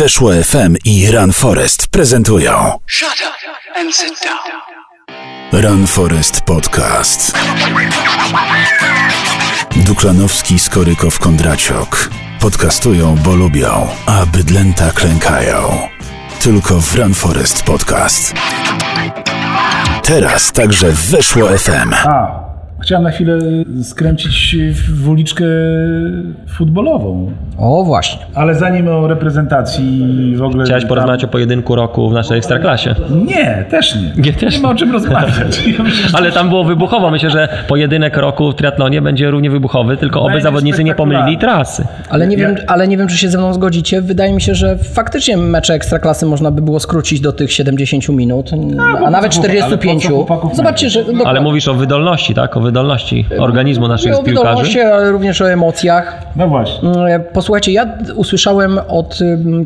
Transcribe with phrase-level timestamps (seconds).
[0.00, 5.62] Weszło FM i Run Forest prezentują Shut up and sit down.
[5.62, 7.38] Run Forest Podcast.
[9.76, 12.10] Duklanowski, Skorykow, Kondraciok.
[12.40, 15.88] Podcastują, bo lubią, a bydlęta klękają.
[16.42, 18.34] Tylko w Run Forest Podcast.
[20.02, 21.94] Teraz także w Weszło FM.
[22.80, 23.38] A, chciałem na chwilę
[23.82, 24.56] skręcić
[24.94, 25.44] w uliczkę
[26.48, 27.32] futbolową.
[27.58, 28.18] O, właśnie.
[28.34, 30.64] Ale zanim o reprezentacji w ogóle...
[30.64, 32.94] Chciałeś tam- porozmawiać o pojedynku roku w naszej ekstraklasie.
[33.26, 34.22] Nie, też nie.
[34.22, 35.62] Nie, też nie ma o czym rozmawiać.
[36.12, 37.10] Ale tam było wybuchowo.
[37.10, 41.84] Myślę, że pojedynek roku w triatlonie będzie równie wybuchowy, tylko oby zawodnicy nie pomylili trasy.
[42.10, 44.02] Ale nie, wiem, ale nie wiem, czy się ze mną zgodzicie.
[44.02, 48.50] Wydaje mi się, że faktycznie mecze ekstraklasy można by było skrócić do tych 70 minut,
[48.78, 50.06] a, po nawet co chłopak- ale po co 45.
[50.06, 51.00] chłopaków Zobaczcie, że.
[51.00, 51.26] dokładnie.
[51.26, 52.56] Ale mówisz o wydolności, tak?
[52.56, 52.69] O wydolności
[53.38, 54.46] organizmu naszych o piłkarzy.
[54.46, 56.22] wiadomości, ale również o emocjach.
[56.36, 56.88] No właśnie.
[56.88, 59.18] Mm, Posłuchajcie, ja usłyszałem od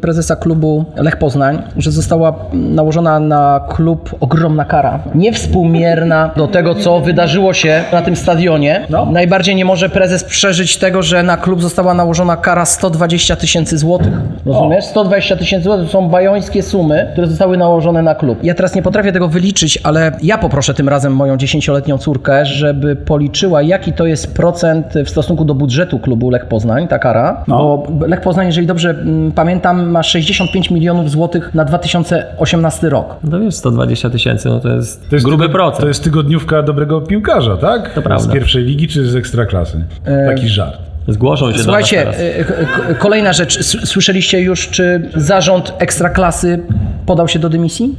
[0.03, 4.99] prezesa klubu Lech Poznań, że została nałożona na klub ogromna kara.
[5.15, 8.87] Niewspółmierna do tego, co wydarzyło się na tym stadionie.
[8.91, 9.07] No.
[9.07, 14.13] Najbardziej nie może prezes przeżyć tego, że na klub została nałożona kara 120 tysięcy złotych.
[14.47, 14.85] Rozumiesz?
[14.85, 18.39] 120 tysięcy złotych to są bajońskie sumy, które zostały nałożone na klub.
[18.45, 22.94] Ja teraz nie potrafię tego wyliczyć, ale ja poproszę tym razem moją 10-letnią córkę, żeby
[22.97, 27.45] policzyła, jaki to jest procent w stosunku do budżetu klubu Lech Poznań, ta kara.
[27.49, 27.83] No.
[27.89, 33.17] Bo Lech Poznań, jeżeli dobrze mm, pamiętam, ma 65 milionów złotych na 2018 rok.
[33.25, 35.81] No wiesz, 120 tysięcy, no to jest, To jest gruby tygo- procent.
[35.81, 37.95] To jest tygodniówka dobrego piłkarza, tak?
[37.95, 38.31] To prawda.
[38.31, 39.85] Z pierwszej ligi czy z ekstraklasy?
[40.27, 40.79] Taki żart.
[41.09, 42.07] Zgłoszą się Słuchajcie,
[42.49, 43.65] k- kolejna rzecz.
[43.65, 46.61] Słyszeliście już, czy zarząd Ekstraklasy
[47.07, 47.95] podał się do dymisji?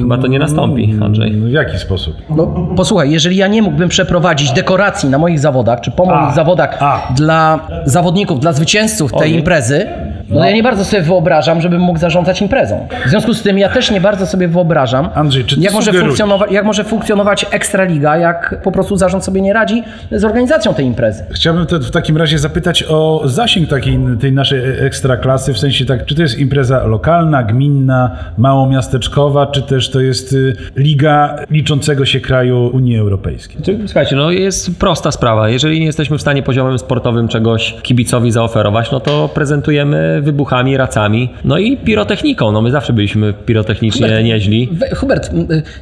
[0.00, 1.32] Chyba to nie nastąpi, Andrzej.
[1.32, 2.14] No, w jaki sposób?
[2.36, 6.34] No, posłuchaj, jeżeli ja nie mógłbym przeprowadzić dekoracji na moich zawodach, czy po moich A,
[6.34, 7.12] zawodach a.
[7.16, 9.86] dla zawodników, dla zwycięzców tej imprezy,
[10.32, 12.88] no, ja nie bardzo sobie wyobrażam, żebym mógł zarządzać imprezą.
[13.06, 16.50] W związku z tym ja też nie bardzo sobie wyobrażam, Andrzej, czy jak, może funkcjonować,
[16.50, 21.24] jak może funkcjonować Ekstraliga, jak po prostu zarząd sobie nie radzi z organizacją tej imprezy.
[21.30, 26.14] Chciałbym w takim razie zapytać o zasięg takiej, tej naszej ekstraklasy, w sensie tak, czy
[26.14, 32.70] to jest impreza lokalna, gminna, małomiasteczkowa, czy też to jest y, liga liczącego się kraju
[32.72, 33.62] Unii Europejskiej?
[33.62, 35.48] Czy- Słuchajcie, no jest prosta sprawa.
[35.48, 41.34] Jeżeli nie jesteśmy w stanie poziomem sportowym czegoś kibicowi zaoferować, no to prezentujemy wybuchami, racami,
[41.44, 42.52] no i pirotechniką.
[42.52, 44.68] No my zawsze byliśmy pirotechnicznie nieźli.
[44.72, 45.30] We, Hubert,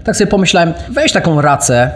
[0.04, 1.90] tak sobie pomyślałem, weź taką racę,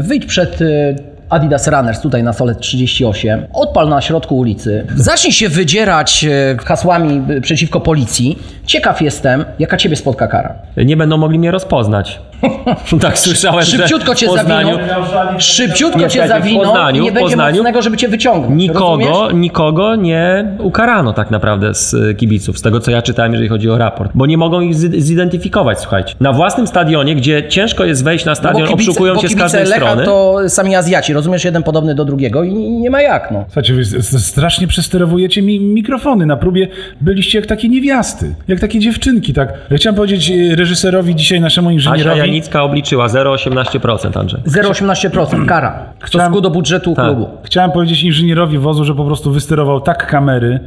[0.00, 0.96] wyjdź przed y,
[1.28, 7.22] Adidas Runners tutaj na Solet 38, odpal na środku ulicy, zacznij się wydzierać y, hasłami
[7.30, 8.38] y, przeciwko policji.
[8.66, 10.54] Ciekaw jestem, jaka ciebie spotka kara.
[10.76, 12.20] Nie będą mogli mnie rozpoznać.
[13.00, 17.28] tak słyszałem, Szybciutko że cię Poznaniu zawiną, szybciutko Nie, cię zawiną i Poznaniu- nie będzie
[17.28, 18.62] Poznaniu mocnego, żeby cię wyciągnąć.
[18.62, 19.34] Nikogo, Rozumiesz?
[19.34, 23.70] nikogo nie ukarano tak naprawdę z y, kibiców, z tego co ja czytałem, jeżeli chodzi
[23.70, 24.10] o raport.
[24.14, 26.14] Bo nie mogą ich zi- zidentyfikować, słuchajcie.
[26.20, 29.44] Na własnym stadionie, gdzie ciężko jest wejść na No stadion, obszukują bo cię z kibice
[29.44, 30.04] każdej Lecha strony.
[30.04, 33.44] to sami Azjaci, rozumiesz, jeden podobny do drugiego i nie ma jak, no.
[33.46, 33.84] Słuchajcie, wy
[34.20, 36.26] strasznie przesterowujecie mi mikrofony.
[36.26, 36.68] Na próbie
[37.00, 39.52] byliście jak takie niewiasty, jak takie dziewczynki, tak?
[39.70, 42.20] Ja chciałem powiedzieć y, reżyserowi dzisiaj, naszemu inżynierowi...
[42.34, 44.40] Janicka obliczyła 0,18%, Andrzej.
[44.40, 47.04] 0,18% kara stosunku do budżetu Tak.
[47.04, 47.28] klubu.
[47.42, 50.60] Chciałem powiedzieć inżynierowi wozu, że po prostu wysterował tak kamery,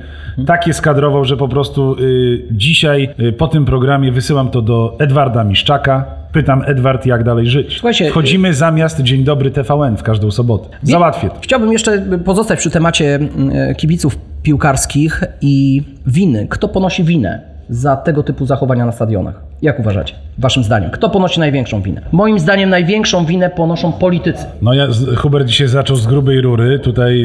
[0.45, 4.95] tak je skadrował, że po prostu y, dzisiaj y, po tym programie wysyłam to do
[4.99, 6.05] Edwarda Miszczaka.
[6.31, 7.73] Pytam Edward, jak dalej żyć.
[7.73, 10.69] Słuchajcie, Wchodzimy zamiast Dzień Dobry TVN w każdą sobotę.
[10.83, 11.35] Załatwię to.
[11.41, 16.47] Chciałbym jeszcze pozostać przy temacie mm, kibiców piłkarskich i winy.
[16.49, 19.46] Kto ponosi winę za tego typu zachowania na stadionach?
[19.61, 20.13] Jak uważacie?
[20.37, 20.89] Waszym zdaniem.
[20.91, 22.01] Kto ponosi największą winę?
[22.11, 24.45] Moim zdaniem największą winę ponoszą politycy.
[24.61, 24.87] No ja,
[25.17, 27.21] Hubert dzisiaj zaczął z grubej rury, tutaj...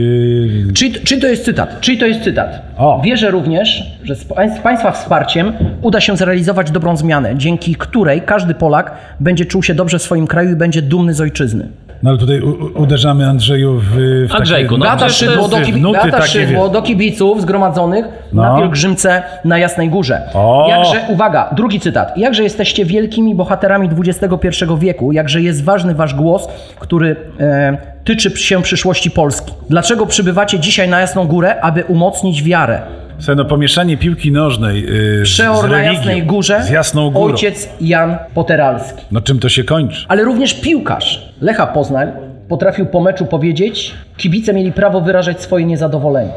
[0.68, 1.80] y, Czy, czy to jest cytat?
[1.80, 2.62] Czy to jest cytat?
[2.78, 3.00] O.
[3.04, 4.24] Wierzę również, że z
[4.62, 9.98] Państwa wsparciem uda się zrealizować dobrą zmianę, dzięki której każdy Polak będzie czuł się dobrze
[9.98, 11.68] w swoim kraju i będzie dumny z ojczyzny.
[12.02, 13.96] No ale tutaj u, uderzamy Andrzeju w...
[14.28, 17.42] w Andrzejku, no takie, Beata to Szydło, jest do, kibi- nuty Beata Szydło do kibiców
[17.42, 18.42] zgromadzonych No.
[18.42, 20.22] na pielgrzymce na Jasnej Górze.
[20.34, 20.66] O!
[20.68, 22.18] Jakże, uwaga, drugi cytat.
[22.18, 26.48] Jakże jesteście wielkimi bohaterami XXI wieku, jakże jest ważny wasz głos,
[26.78, 29.52] który e, tyczy się przyszłości Polski.
[29.70, 32.82] Dlaczego przybywacie dzisiaj na Jasną Górę, aby umocnić wiarę?
[33.18, 37.10] Słuchaj, no pomieszanie piłki nożnej yy, z, z Przeor na religią, Jasnej Górze, z Jasną
[37.10, 37.24] Górą.
[37.24, 39.02] ojciec Jan Poteralski.
[39.10, 40.06] No czym to się kończy?
[40.08, 42.08] Ale również piłkarz Lecha Poznań
[42.48, 46.32] potrafił po meczu powiedzieć, kibice mieli prawo wyrażać swoje niezadowolenie.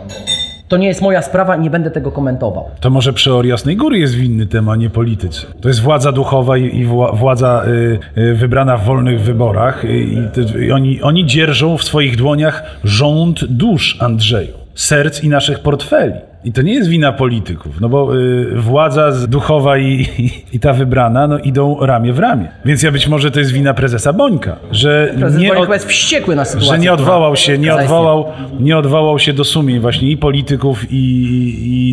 [0.68, 2.66] To nie jest moja sprawa i nie będę tego komentował.
[2.80, 5.46] To może przeor Jasnej Góry jest winny temu, a nie politycy.
[5.62, 7.64] To jest władza duchowa i, i wła- władza
[8.18, 10.06] y, y, wybrana w wolnych wyborach y,
[10.66, 16.14] i oni, oni dzierżą w swoich dłoniach rząd dusz Andrzeju, serc i naszych portfeli.
[16.46, 20.74] I to nie jest wina polityków, no bo y, władza duchowa i, i, i ta
[20.74, 22.48] wybrana no, idą ramię w ramię.
[22.66, 25.86] Więc ja być może to jest wina prezesa Bońka, że Prezes nie, Boń od, jest
[25.88, 26.72] wściekły na sytuację.
[26.72, 28.26] że nie odwołał się, nie odwołał,
[28.60, 30.96] nie odwołał się do sumień właśnie i polityków i,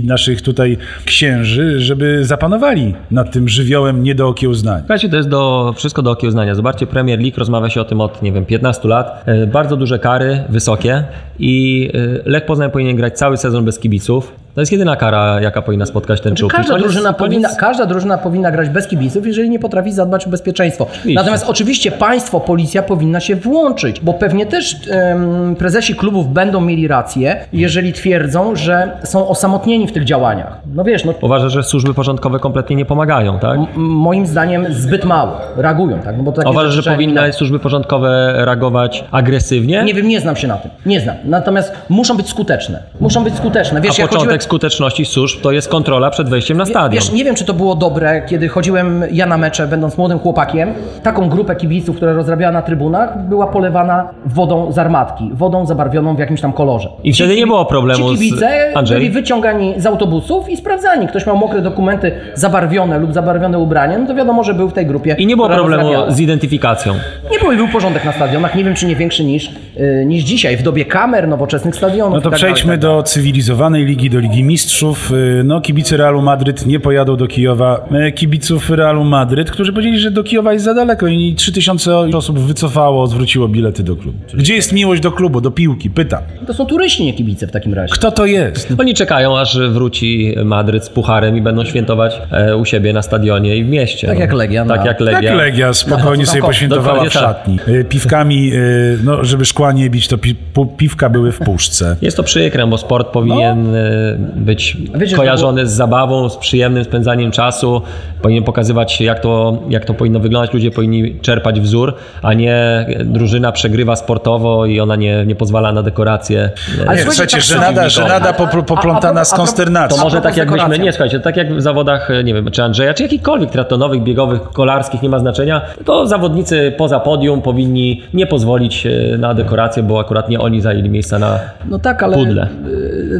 [0.03, 4.79] i naszych tutaj księży, żeby zapanowali nad tym żywiołem nie do okiełznania.
[4.79, 6.55] Słuchajcie, to jest do, wszystko do okiełznania.
[6.55, 9.23] Zobaczcie, Premier League rozmawia się o tym od, nie wiem, 15 lat.
[9.27, 11.05] E, Bardzo duże kary, wysokie
[11.39, 14.42] i e, Lech Poznań powinien grać cały sezon bez kibiców.
[14.55, 16.35] To jest jedyna kara, jaka powinna spotkać ten.
[16.35, 19.93] I Każda koniec- drużyna, koniec- powinna, każda drużyna powinna grać bez kibiców, jeżeli nie potrafi
[19.93, 20.87] zadbać o bezpieczeństwo.
[21.15, 26.89] Natomiast oczywiście państwo, policja powinna się włączyć, bo pewnie też em, prezesi klubów będą mieli
[26.89, 30.59] rację, jeżeli twierdzą, że są osamotnieni w tych działaniach.
[30.75, 33.59] No wiesz, no Uważasz, że służby porządkowe kompletnie nie pomagają, tak?
[33.59, 36.17] m- moim zdaniem zbyt mało reagują, tak?
[36.17, 39.83] No bo takie Uważasz, że powinny służby porządkowe reagować agresywnie?
[39.85, 40.71] Nie wiem, nie znam się na tym.
[40.87, 41.17] Nie znam.
[41.25, 42.83] Natomiast muszą być skuteczne.
[43.01, 43.81] Muszą być skuteczne.
[43.81, 46.93] Wiesz, A ja początek skuteczności służb to jest kontrola przed wejściem na stadion.
[47.05, 50.73] Wiesz, nie wiem, czy to było dobre, kiedy chodziłem ja na mecze, będąc młodym chłopakiem.
[51.03, 56.19] Taką grupę kibiców, która rozrabiała na trybunach, była polewana wodą z armatki, wodą zabarwioną w
[56.19, 56.89] jakimś tam kolorze.
[57.05, 58.99] I wtedy Ci nie było problemu Ci z- kibice Andrzej?
[58.99, 61.09] byli wyciągani z autobusów i sprawdzani.
[61.09, 64.87] Ktoś miał mokre dokumenty zabarwione lub zabarwione ubranie, no to wiadomo, że był w tej
[64.87, 65.17] grupie.
[65.19, 66.11] I nie było problemu rozrabiała.
[66.11, 66.95] z identyfikacją.
[67.33, 70.57] Nie było, był porządek na stadionach, nie wiem, czy nie większy niż, yy, niż dzisiaj,
[70.57, 72.15] w dobie kamer, nowoczesnych stadionów.
[72.15, 72.97] No to tak przejdźmy tak dalej.
[72.97, 75.13] do cywilizowanej ligi, do Ligi Mistrzów.
[75.13, 77.89] Y, No, kibice Realu Madryt nie pojadą do Kijowa.
[78.09, 82.39] Y, Kibiców Realu Madryt, którzy powiedzieli, że do Kijowa jest za daleko i 3000 osób
[82.39, 84.19] wycofało, zwróciło bilety do klubu.
[84.35, 85.91] Gdzie jest miłość do klubu, do piłki?
[85.91, 86.23] Pytam.
[86.47, 87.95] To są turyści, nie kibice w takim razie.
[87.95, 88.75] Kto to jest?
[88.81, 93.57] Oni czekają, aż wróci Madryt z pucharem i będą świętować e, u siebie na stadionie
[93.57, 94.07] i w mieście.
[94.07, 94.21] Tak no.
[94.23, 95.23] jak Legia Tak na- jak Legia.
[95.23, 97.13] Jak Legia spokojnie Na sobie poświętowała w tak.
[97.13, 97.59] szatni.
[97.69, 100.35] Y, Piwkami, y, no, żeby szkła nie bić, to pi
[100.77, 101.97] piwka były w puszce.
[102.03, 107.31] Jest to przykre, bo sport powinien e, być wiecie, kojarzony z zabawą, z przyjemnym spędzaniem
[107.31, 107.83] czasu.
[108.23, 110.55] Powinien pokazywać, jak to, jak to powinno wyglądać.
[110.55, 115.83] Ludzie powinni czerpać wzór, a nie drużyna przegrywa sportowo i ona nie, nie pozwala na
[115.83, 116.51] dekoracje.
[116.85, 119.99] e, Ale Nie, słuchajcie, tak żenada, żenada A- a- popl- a- a- poplątana z konsternacją.
[119.99, 123.03] To może tak jakbyśmy, nie słuchajcie, tak jak w zawodach, nie wiem, czy Andrzeja, czy
[123.03, 129.19] jakichkolwiek triatlonowych, biegowych, kolarskich, nie ma znaczenia, to zawodnicy poza podium powinni nie pozwolić e,
[129.19, 131.39] na dekorację, bo akurat nie oni zajęli miejsca na
[131.69, 132.49] No tak, ale pudle.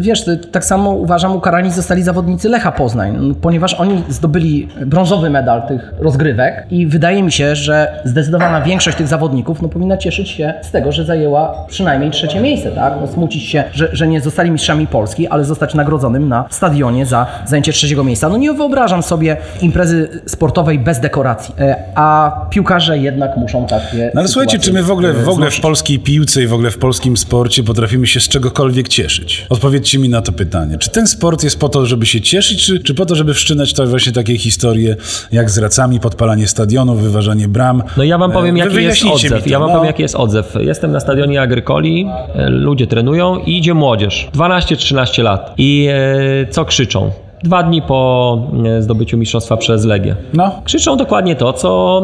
[0.01, 5.95] wiesz, tak samo uważam, ukarani zostali zawodnicy Lecha Poznań, ponieważ oni zdobyli brązowy medal tych
[5.99, 10.71] rozgrywek i wydaje mi się, że zdecydowana większość tych zawodników no, powinna cieszyć się z
[10.71, 12.95] tego, że zajęła przynajmniej trzecie miejsce, tak?
[13.01, 17.27] No, smucić się, że, że nie zostali mistrzami Polski, ale zostać nagrodzonym na stadionie za
[17.47, 18.29] zajęcie trzeciego miejsca.
[18.29, 24.21] No nie wyobrażam sobie imprezy sportowej bez dekoracji, E, a piłkarze jednak muszą takie No
[24.21, 26.79] ale słuchajcie, czy my w ogóle, w ogóle w polskiej piłce i w ogóle w
[26.79, 29.47] polskim sporcie potrafimy się z czegokolwiek cieszyć?
[29.51, 30.79] Odpowiedzcie mi na to pytanie.
[30.83, 33.73] Czy ten sport jest po to, żeby się cieszyć, czy, czy po to, żeby wszczynać
[33.75, 34.97] to właśnie takie historie
[35.33, 37.83] jak z racami, podpalanie stadionów, wyważanie bram?
[37.97, 39.45] No ja wam E, powiem, jaki jest odzew.
[39.45, 39.75] to, Ja wam no.
[39.75, 40.55] powiem, jaki jest odzew.
[40.61, 44.29] Jestem na stadionie Agrykoli, e, ludzie trenują i idzie młodzież.
[44.35, 45.55] 12-13 lat.
[45.59, 47.11] I e, co krzyczą?
[47.45, 50.17] Dwa dni po e, zdobyciu mistrzostwa przez Legię.
[50.35, 50.51] No.
[50.65, 52.03] Krzyczą dokładnie to, co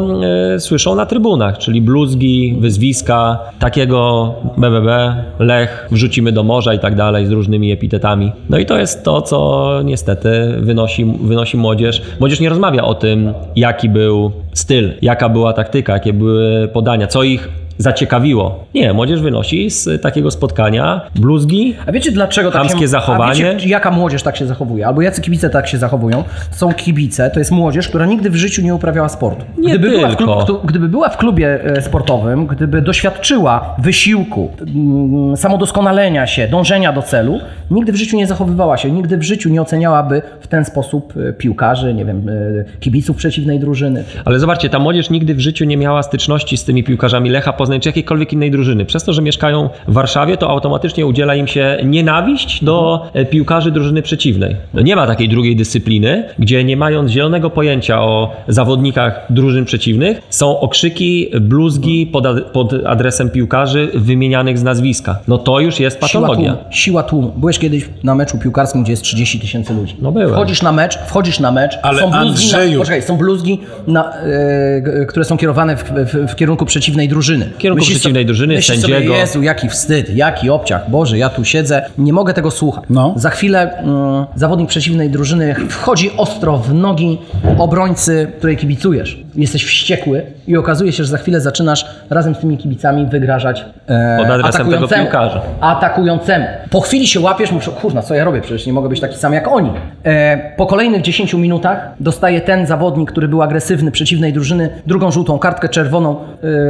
[0.54, 6.94] e, słyszą na trybunach, czyli bluzgi, wyzwiska, takiego BBB, Lech, wrzucimy do morza i tak
[6.94, 8.32] dalej z różnymi epitetami.
[8.50, 12.02] No i to jest to, co niestety wynosi, wynosi młodzież.
[12.20, 17.22] Młodzież nie rozmawia o tym, jaki był styl, jaka była taktyka, jakie były podania, co
[17.22, 17.48] ich
[17.78, 18.64] zaciekawiło.
[18.74, 22.88] Nie, młodzież wynosi z takiego spotkania bluzgi, A wiecie dlaczego tak Chamskie się...
[22.88, 23.50] zachowanie?
[23.50, 24.86] A wiecie, jaka młodzież tak się zachowuje?
[24.86, 26.24] Albo jacy kibice tak się zachowują?
[26.50, 29.44] Są kibice, to jest młodzież, która nigdy w życiu nie uprawiała sportu.
[29.58, 30.44] Nie gdyby, była w, tylko.
[30.44, 37.02] klub, gdyby była w klubie e, sportowym, gdyby doświadczyła wysiłku, mm, samodoskonalenia się, dążenia do
[37.02, 41.14] celu, nigdy w życiu nie zachowywała się, nigdy w życiu nie oceniałaby w ten sposób
[41.16, 44.04] e, piłkarzy, nie wiem, e, kibiców przeciwnej drużyny.
[44.24, 47.80] Ale zobaczcie, ta młodzież nigdy w życiu nie miała styczności z tymi piłkarzami Lecha Poznań
[47.80, 48.84] czy jakiejkolwiek innej drużyny.
[48.84, 53.70] Przez to, że mieszkają w Warszawie, to automatycznie udziela im się nienawiść do e, piłkarzy
[53.70, 54.56] drużyny przeciwnej.
[54.74, 60.20] No nie ma takiej drugiej dyscypliny, gdzie nie mając zielonego pojęcia o zawodnikach drużyn przeciwnych,
[60.30, 65.18] są okrzyki, bluzgi pod, ad- pod adresem piłkarzy wymienianych z nazwiska.
[65.28, 66.52] No to już jest Siła patologia.
[66.52, 67.32] tłumu, siła tłumu.
[67.36, 69.96] Byłeś kiedyś na meczu piłkarskim, gdzie jest 30 tysięcy ludzi.
[70.02, 70.30] No byłem.
[70.30, 75.06] Wchodzisz na mecz, wchodzisz na mecz, Ale są bluzgi, na, poczekaj, są bluzgi, na, e,
[75.08, 77.50] które są kierowane w, w, w kierunku przeciwnej drużyny.
[77.58, 79.06] W kierunku przeciwnej drużyny, myślisz sędziego.
[79.06, 82.84] Sobie, Jezu, jaki wstyd, jaki obciach, Boże, ja tu siedzę, nie mogę tego słuchać.
[82.90, 83.14] No.
[83.16, 87.18] Za chwilę mm, zawodnik przeciwnej drużyny wchodzi ostro w nogi
[87.58, 89.24] obrońcy, której kibicujesz.
[89.38, 94.16] Jesteś wściekły i okazuje się, że za chwilę zaczynasz razem z tymi kibicami wygrażać e,
[94.18, 95.40] Pod adresem tego piłkarza.
[95.60, 96.46] Atakującemu.
[96.70, 99.32] Po chwili się łapiesz, mówisz, kurna, co ja robię, przecież nie mogę być taki sam
[99.32, 99.70] jak oni.
[100.04, 105.38] E, po kolejnych 10 minutach dostaje ten zawodnik, który był agresywny przeciwnej drużyny, drugą żółtą
[105.38, 106.16] kartkę czerwoną,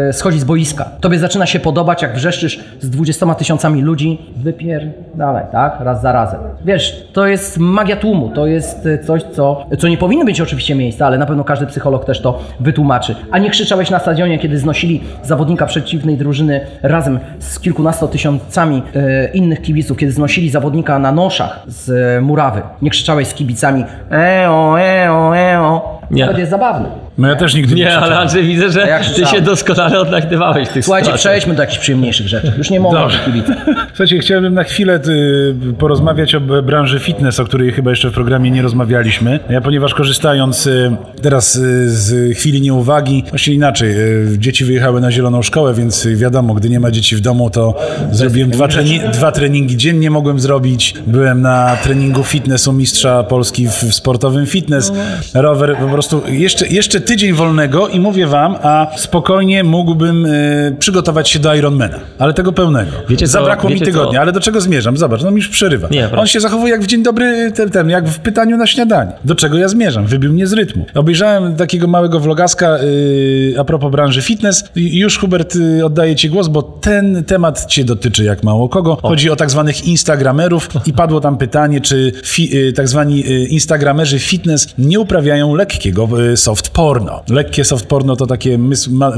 [0.08, 0.90] e, schodzi z boiska.
[1.00, 5.76] Tobie zaczyna się podobać, jak wrzeszczysz z 20 tysiącami ludzi, wypier dalej, tak?
[5.80, 6.40] Raz za razem.
[6.64, 10.75] Wiesz, to jest magia tłumu, to jest e, coś, co, co nie powinno być oczywiście
[10.75, 13.17] miejsca, ale na pewno każdy psycholog też to wytłumaczy.
[13.31, 19.29] A nie krzyczałeś na stadionie, kiedy znosili zawodnika przeciwnej drużyny razem z kilkunastu tysiącami e,
[19.29, 22.62] innych kibiców, kiedy znosili zawodnika na noszach z e, murawy.
[22.83, 26.00] Nie krzyczałeś z kibicami eo, eo, eo.
[26.11, 26.23] Nie.
[26.25, 27.08] Nawet jest zabawny.
[27.18, 28.18] No ja też nigdy nie Nie, ale.
[28.18, 31.32] Andrzej, widzę, że jak ty się doskonale odnajdywałeś w tych Słuchajcie, sytuacjach.
[31.32, 32.52] przejdźmy do jakichś przyjemniejszych rzeczy.
[32.58, 33.56] Już nie mogę kibicach.
[33.88, 38.50] Słuchajcie, chciałbym na chwilę y, porozmawiać o branży fitness, o której chyba jeszcze w programie
[38.50, 39.40] nie rozmawialiśmy.
[39.50, 43.94] Ja ponieważ korzystając y, teraz y, z chwili nieuwagi, właściwie inaczej,
[44.38, 47.75] dzieci wyjechały na zieloną szkołę, więc wiadomo, gdy nie ma dzieci w domu, to
[48.12, 50.94] zrobiłem dwa, treni- dwa treningi dziennie mogłem zrobić.
[51.06, 54.92] Byłem na treningu fitness u mistrza Polski w, w sportowym fitness.
[55.34, 61.31] Rower po prostu jeszcze, jeszcze tydzień wolnego i mówię wam, a spokojnie mógłbym y, przygotować
[61.31, 62.91] się do Ironmana, ale tego pełnego.
[63.09, 63.33] Wiecie co?
[63.33, 64.21] Zabrakło mi Wiecie tygodnia, co?
[64.21, 64.97] ale do czego zmierzam?
[64.97, 65.88] Zobacz, no mi już przerywa.
[65.91, 66.11] Nie.
[66.12, 69.12] On się zachowuje jak w dzień dobry, ten, ten, jak w pytaniu na śniadanie.
[69.25, 70.07] Do czego ja zmierzam?
[70.07, 70.87] Wybił mnie z rytmu.
[70.95, 74.65] Obejrzałem takiego małego vlogaska yy, a propos branży fitness.
[74.77, 78.99] Już Hubert yy, oddaję ci głos, bo ten temat cię dotyczy jak mało kogo.
[79.03, 83.45] Chodzi o tak zwanych instagramerów i padło tam pytanie, czy fi, yy, tak zwani yy,
[83.45, 87.23] instagramerzy fitness nie uprawiają lekkiego yy, soft porno.
[87.31, 88.59] Lekkie soft porno to takie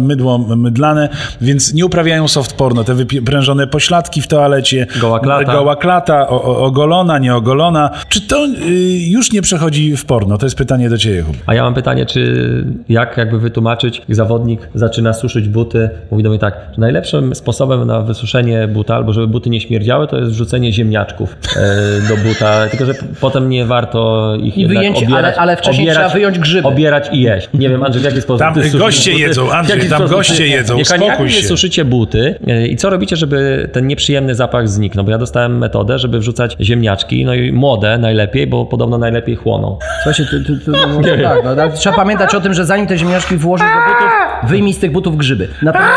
[0.01, 1.09] mydło mydlane,
[1.41, 2.85] więc nie uprawiają soft porno.
[2.85, 5.53] Te wyprężone pośladki w toalecie, Goła klata.
[5.53, 7.91] goła klata, o, o, ogolona, nieogolona.
[8.09, 8.71] Czy to y,
[9.09, 10.39] już nie przechodzi w porno?
[10.39, 11.37] To jest pytanie do ciebie, Hub.
[11.47, 16.31] A ja mam pytanie, czy jak jakby wytłumaczyć, jak zawodnik zaczyna suszyć buty, mówi do
[16.31, 20.31] mnie tak, że najlepszym sposobem na wysuszenie buta, albo żeby buty nie śmierdziały, to jest
[20.31, 25.25] wrzucenie ziemniaczków e, do buta, tylko że potem nie warto ich I jednak wyjęcie, obierać,
[25.25, 26.69] ale- ale wcześniej obierać, trzeba wyjąć grzyby.
[26.69, 27.49] Obierać i jeść.
[27.61, 29.23] Nie wiem, Andrzej, w jaki sposób Tam goście buty?
[29.23, 30.77] jedzą, Andrzej, tam sposób goście ty- jedzą,
[31.19, 31.47] wy się.
[31.49, 35.05] suszycie buty e, i co robicie, żeby ten nieprzyjemny zapach zniknął?
[35.05, 39.79] Bo ja dostałem metodę, żeby wrzucać ziemniaczki, no i młode najlepiej, bo podobno najlepiej chłoną.
[40.03, 40.79] Słuchajcie, ty, ty, ty, no,
[41.23, 44.75] tak, no, tak, trzeba pamiętać o tym, że zanim te ziemniaczki włożysz do butów, wyjmij
[44.75, 45.49] z tych butów grzyby.
[45.63, 45.93] Natomiast,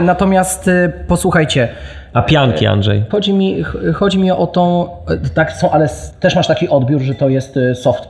[0.00, 1.68] natomiast y, posłuchajcie,
[2.12, 3.02] A pianki, Andrzej?
[3.08, 5.88] chodzi mi, ch- chodzi mi o tą, y, tak są, ale
[6.20, 8.08] też masz taki odbiór, że to jest y, soft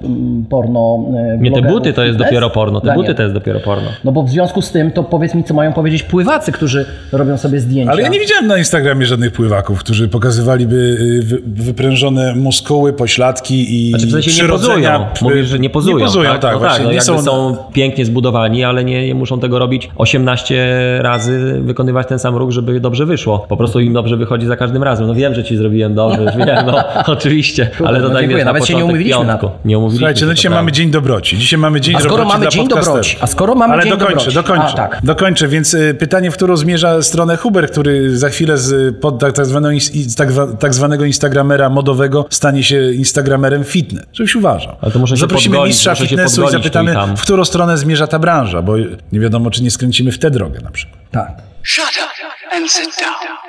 [0.50, 1.04] porno.
[1.34, 2.80] y, Nie, te buty to jest dopiero porno.
[2.80, 3.02] Te Daniel.
[3.04, 3.88] buty to jest dopiero porno.
[4.04, 7.36] No bo w związku z tym, to powiedz mi, co mają powiedzieć pływacy, którzy robią
[7.36, 7.92] sobie zdjęcia.
[7.92, 13.86] Ale ja nie widziałem na Instagramie żadnych pływaków, którzy pokazywaliby y, wy, wyprężone muskuły, pośladki
[13.86, 15.06] i Znaczy w sensie nie pozują.
[15.22, 15.98] Mówisz, że nie pozują.
[15.98, 16.52] Nie pozują, tak.
[16.52, 17.56] no właśnie, no nie jakby są...
[17.72, 22.80] pięknie zbudowani, ale nie, nie muszą tego robić 18 razy, wykonywać ten sam ruch, żeby
[22.80, 23.38] dobrze wyszło.
[23.38, 25.06] Po prostu im dobrze wychodzi za każdym razem.
[25.06, 27.70] No wiem, że ci zrobiłem dobrze, już wiem, no oczywiście.
[27.86, 29.46] Ale to no tak wiesz, na nawet się nie umówiliśmy na piątku.
[29.46, 29.58] to.
[29.68, 31.38] Nie umówiliśmy Słuchajcie, no dzisiaj mamy dzień dobroci.
[31.38, 33.92] Dzisiaj mamy dzień A skoro dobroci mamy dla dzień dobroci, a skoro mamy Ale dzień
[33.92, 34.34] dokończę, dobroci.
[34.34, 34.68] dokończę.
[34.68, 35.00] A, tak.
[35.04, 39.32] Dokończę, więc y, pytanie, w którą zmierza stronę Huber, który za chwilę z pod tak,
[39.32, 44.04] tak, zwaną, ins- tak, zwa- tak zwanego instagramera modowego stanie się instagramerem fitness.
[44.12, 44.76] Żebyś uważał.
[44.80, 47.16] Ale to muszę się Zaprosimy podgolić, mistrza fitnessu i i zapytamy, tam.
[47.16, 48.76] w którą stronę zmierza ta branża, bo
[49.12, 50.98] nie wiadomo, czy nie skręcimy w tę drogę na przykład.
[51.10, 51.28] Tak.
[51.62, 53.47] Shut up and sit down.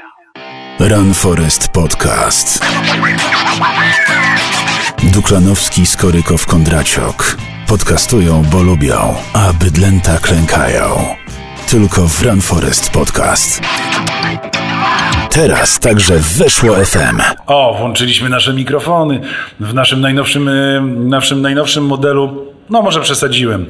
[0.80, 2.66] Run Forest Podcast.
[5.14, 7.38] Duklanowski, Skorykow, Kondraciok.
[7.68, 10.84] Podcastują, bo lubią, a bydlęta klękają.
[11.70, 13.62] Tylko w Run Forest Podcast.
[15.32, 17.22] Teraz także weszło FM.
[17.48, 19.20] O, włączyliśmy nasze mikrofony
[19.60, 22.46] w naszym najnowszym, y, naszym najnowszym modelu.
[22.70, 23.66] No może przesadziłem.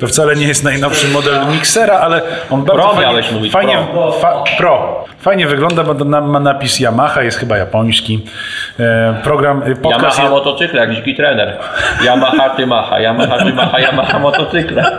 [0.00, 3.78] To wcale nie jest najnowszy model miksera, ale on bardzo Pro fajnie, miałeś mówić, fajnie
[3.92, 4.12] pro.
[4.12, 5.04] Fa, pro.
[5.20, 8.24] Fajnie wygląda, bo na, ma napis Yamaha, jest chyba japoński.
[8.80, 11.58] E, program, y, podcast Yamaha motocykle, jak dziki trener.
[12.04, 14.98] Yamaha, ty macha, Yamaha, ty macha, Yamaha motocykle.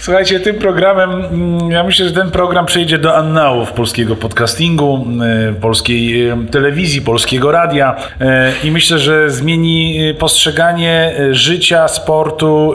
[0.00, 5.06] Słuchajcie, tym programem, mm, ja myślę, że ten program przejdzie do annałów polskiego podcastingu,
[5.50, 12.74] y, polskiej y, telewizji, polskiego radia y, i myślę, że zmieni postrzeganie życia, sportu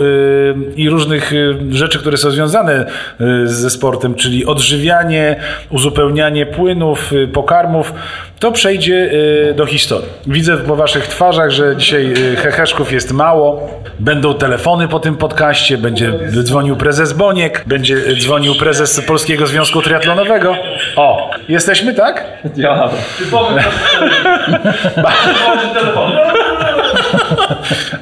[0.76, 1.32] i różnych
[1.70, 2.86] rzeczy, które są związane
[3.46, 5.36] ze sportem, czyli odżywianie,
[5.70, 7.94] uzupełnianie płynów, pokarmów.
[8.44, 10.10] To przejdzie y, do historii.
[10.28, 13.70] Widzę po waszych twarzach, że dzisiaj y, heheszków jest mało.
[14.00, 20.56] Będą telefony po tym podcaście, będzie dzwonił prezes Boniek, będzie dzwonił prezes Polskiego Związku Triatlonowego.
[20.96, 22.24] O, jesteśmy, tak?
[22.56, 22.90] Ja.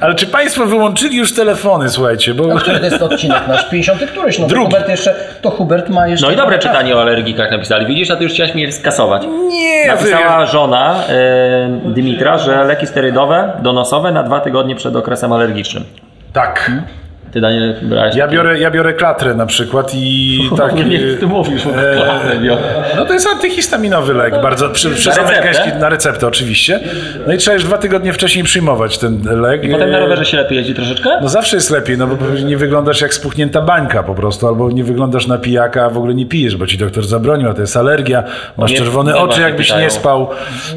[0.02, 2.56] Ale czy Państwo wyłączyli już telefony, słuchajcie, bo...
[2.56, 3.70] Który to jest odcinek nasz?
[3.70, 4.40] 50 któryś?
[4.40, 4.66] No to Drugi.
[4.66, 6.26] Hubert jeszcze, to Hubert ma jeszcze...
[6.26, 6.72] No i dobre czas.
[6.72, 7.86] pytanie o alergikach napisali.
[7.86, 9.24] Widzisz, a ty już chciałeś mnie skasować.
[9.48, 15.84] Nie, Napisała żona e, Dymitra, że leki sterydowe donosowe na dwa tygodnie przed okresem alergicznym.
[16.34, 16.72] Tak.
[17.32, 20.76] Ty, Daniel, brałeś Ja biorę, ja biorę klatrę na przykład i tak...
[20.88, 22.62] Nie, y, ty mówisz, e, klatrę biorę.
[22.96, 25.80] No to jest antyhistaminowy lek, bardzo przy, przy Na receptę?
[25.80, 26.80] na receptę oczywiście.
[27.28, 29.62] No i trzeba już dwa tygodnie wcześniej przyjmować ten lek.
[29.72, 31.10] Potem na E, rowerze się lepiej jeździ troszeczkę?
[31.22, 34.84] No zawsze jest lepiej, no bo nie wyglądasz jak spuchnięta bańka po prostu, albo nie
[34.84, 37.78] wyglądasz na pijaka, a w ogóle nie pijesz, bo ci doktor zabronił, a to jest
[37.78, 38.24] alergia,
[38.58, 39.86] masz czerwone oczy, jakbyś pytają.
[39.86, 40.30] nie spał.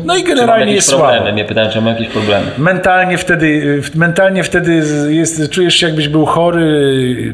[0.05, 1.17] No i generalnie jest problemy?
[1.19, 1.33] słabo.
[1.33, 2.47] Mnie pytają, czy mam jakieś problemy.
[2.59, 6.44] Mentalnie wtedy, mentalnie wtedy jest, czujesz się jakbyś był chory,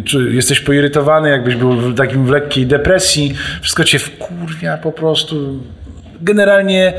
[0.05, 5.37] czy jesteś poirytowany, jakbyś był w takim w lekkiej depresji, wszystko cię wkurwia po prostu.
[6.21, 6.93] Generalnie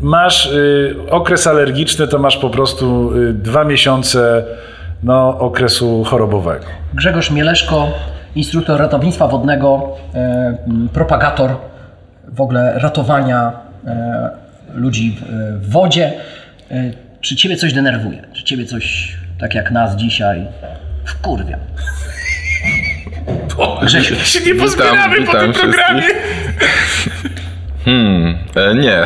[0.00, 4.44] masz y, okres alergiczny, to masz po prostu y, dwa miesiące
[5.02, 6.66] no, okresu chorobowego.
[6.94, 7.92] Grzegorz Mieleszko,
[8.34, 11.50] instruktor ratownictwa wodnego, m, propagator
[12.28, 13.52] w ogóle ratowania
[13.86, 14.30] e,
[14.74, 16.12] ludzi w, w wodzie.
[16.70, 18.22] E, czy Ciebie coś denerwuje?
[18.32, 20.46] Czy Ciebie coś, tak jak nas dzisiaj,
[21.04, 21.58] wkurwia?
[23.82, 26.02] Grzesiu, się nie pozbieramy po tym programie.
[27.84, 29.02] Hmm, e, nie.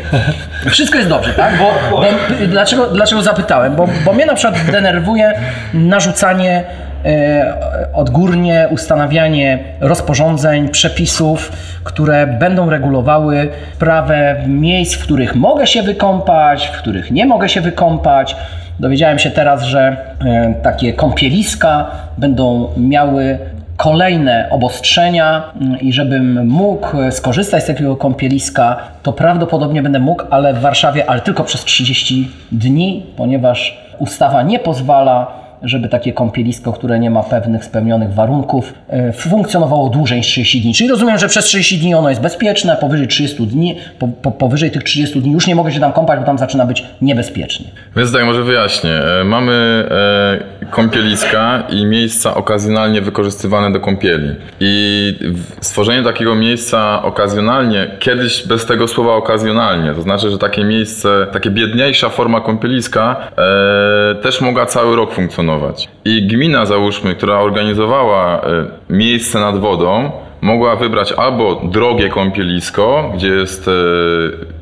[0.70, 1.58] Wszystko jest dobrze, tak?
[1.58, 2.04] Bo, bo
[2.46, 3.76] dlaczego, dlaczego zapytałem?
[3.76, 5.40] Bo, bo mnie na przykład denerwuje
[5.74, 6.64] narzucanie
[7.04, 7.54] e,
[7.92, 11.52] odgórnie, ustanawianie rozporządzeń, przepisów,
[11.84, 17.60] które będą regulowały prawę miejsc, w których mogę się wykąpać, w których nie mogę się
[17.60, 18.36] wykąpać.
[18.80, 23.38] Dowiedziałem się teraz, że e, takie kąpieliska będą miały
[23.76, 30.24] kolejne obostrzenia mm, i żebym mógł e, skorzystać z takiego kąpieliska, to prawdopodobnie będę mógł,
[30.30, 36.72] ale w Warszawie, ale tylko przez 30 dni, ponieważ ustawa nie pozwala, żeby takie kąpielisko,
[36.72, 40.74] które nie ma pewnych spełnionych warunków, e, funkcjonowało dłużej niż 30 dni.
[40.74, 44.70] Czyli rozumiem, że przez 30 dni ono jest bezpieczne, powyżej 30 dni, po, po, powyżej
[44.70, 47.66] tych 30 dni już nie mogę się tam kąpać, bo tam zaczyna być niebezpiecznie.
[47.96, 48.90] Więc tak, może wyjaśnię.
[48.90, 54.34] E, Mamy e, kąpieliska i miejsca okazjonalnie wykorzystywane do kąpieli.
[54.60, 55.14] I
[55.60, 61.50] stworzenie takiego miejsca okazjonalnie, kiedyś bez tego słowa okazjonalnie, to znaczy, że takie miejsce, takie
[61.50, 65.88] biedniejsza forma kąpieliska e, też mogła cały rok funkcjonować.
[66.04, 70.12] I gmina, załóżmy, która organizowała e, miejsce nad wodą,
[70.46, 73.72] mogła wybrać albo drogie kąpielisko, gdzie jest e,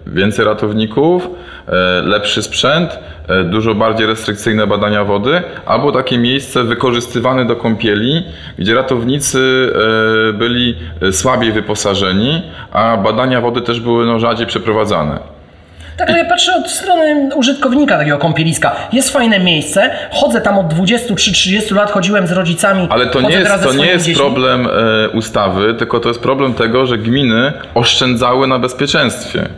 [0.06, 1.28] więcej ratowników,
[1.68, 8.24] e, lepszy sprzęt, e, dużo bardziej restrykcyjne badania wody, albo takie miejsce wykorzystywane do kąpieli,
[8.58, 9.72] gdzie ratownicy
[10.34, 10.76] byli
[11.10, 12.42] słabiej wyposażeni,
[12.72, 15.33] a badania wody też były no, rzadziej przeprowadzane.
[15.96, 18.76] Tak, ale ja patrzę od strony użytkownika takiego kąpieliska.
[18.92, 22.86] Jest fajne miejsce, chodzę tam od 20 czy 30 lat, chodziłem z rodzicami.
[22.90, 26.86] Ale to nie jest, to nie jest problem e, ustawy, tylko to jest problem tego,
[26.86, 29.48] że gminy oszczędzały na bezpieczeństwie.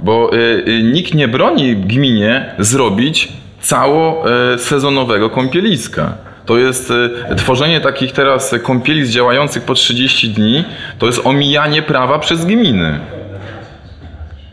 [0.00, 3.28] Bo e, e, nikt nie broni gminie zrobić
[3.60, 4.24] cało
[4.58, 6.12] sezonowego kąpieliska.
[6.46, 6.92] To jest
[7.36, 10.64] tworzenie takich teraz kąpielisk działających po 30 dni,
[10.98, 13.00] to jest omijanie prawa przez gminy.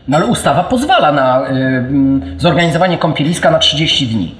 [0.08, 4.34] No ale ustawa pozwala na y, mm, zorganizowanie kąpieliska na 30 dni.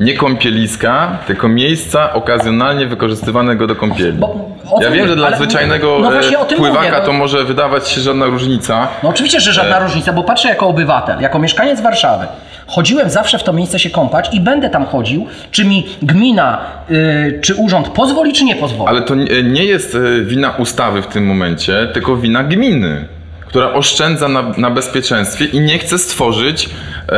[0.00, 4.12] Nie kąpieliska, tylko miejsca okazjonalnie wykorzystywanego do kąpieli.
[4.12, 4.50] Bo,
[4.80, 7.06] Ja wiem, że dla zwyczajnego no e, pływaka mówię, no.
[7.06, 8.88] to może wydawać się żadna różnica.
[9.02, 9.54] No oczywiście, że E.
[9.54, 12.26] żadna różnica, bo patrzę jako obywatel, jako mieszkaniec Warszawy.
[12.66, 17.38] Chodziłem zawsze w to miejsce się kąpać i będę tam chodził, czy mi gmina, y,
[17.42, 18.88] czy urząd pozwoli, czy nie pozwoli.
[18.90, 23.08] Ale to nie nie jest e, wina ustawy w tym momencie, tylko wina gminy,
[23.46, 27.12] która oszczędza na, na bezpieczeństwie i nie chce stworzyć e,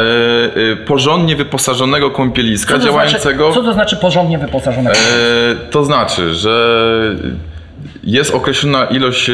[0.72, 3.44] e, porządnie wyposażonego kąpieliska Co to, działającego.
[3.44, 4.96] znaczy, co to znaczy porządnie wyposażonego?
[4.96, 6.56] E, to znaczy, że
[8.04, 9.32] jest określona ilość e,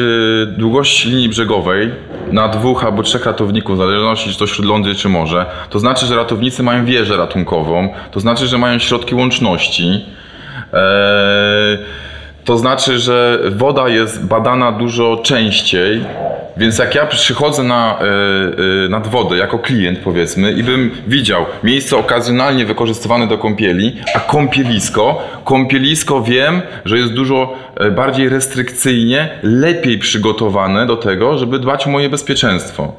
[0.57, 1.91] długości linii brzegowej
[2.31, 5.45] na dwóch albo trzech ratowników, w zależności czy to śródlądy czy morze.
[5.69, 10.05] To znaczy, że ratownicy mają wieżę ratunkową, to znaczy, że mają środki łączności.
[10.73, 11.77] E,
[12.45, 16.05] to znaczy, że woda jest badana dużo częściej,
[16.57, 21.45] więc jak ja przychodzę na, e, e, nad wodę jako klient powiedzmy i bym widział
[21.63, 29.29] miejsce okazjonalnie wykorzystywane do kąpieli, a kąpielisko, kąpielisko wiem, że jest dużo e, bardziej restrykcyjnie,
[29.43, 32.93] lepiej przygotowane do tego, żeby dbać o moje bezpieczeństwo.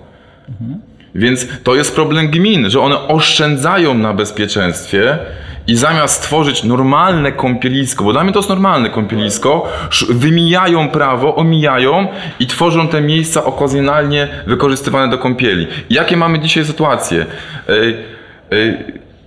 [1.15, 5.19] Więc to jest problem gmin, że one oszczędzają na bezpieczeństwie
[5.67, 9.69] i zamiast stworzyć normalne kąpielisko, bo dla mnie to jest normalne kąpielisko,
[10.09, 12.09] wymijają prawo, omijają
[12.41, 15.67] i tworzą te miejsca okazjonalnie wykorzystywane do kąpieli.
[15.91, 17.27] Jakie mamy dzisiaj sytuacje?
[17.69, 17.97] Ej,
[18.51, 18.77] ej,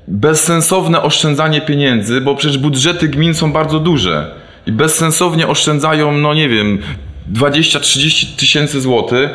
[0.08, 6.50] bezsensowne oszczędzanie pieniędzy, bo przecież budżety gmin są bardzo duże i bezsensownie oszczędzają, no nie
[6.50, 6.80] wiem,
[7.34, 9.30] 20-30 tysięcy złotych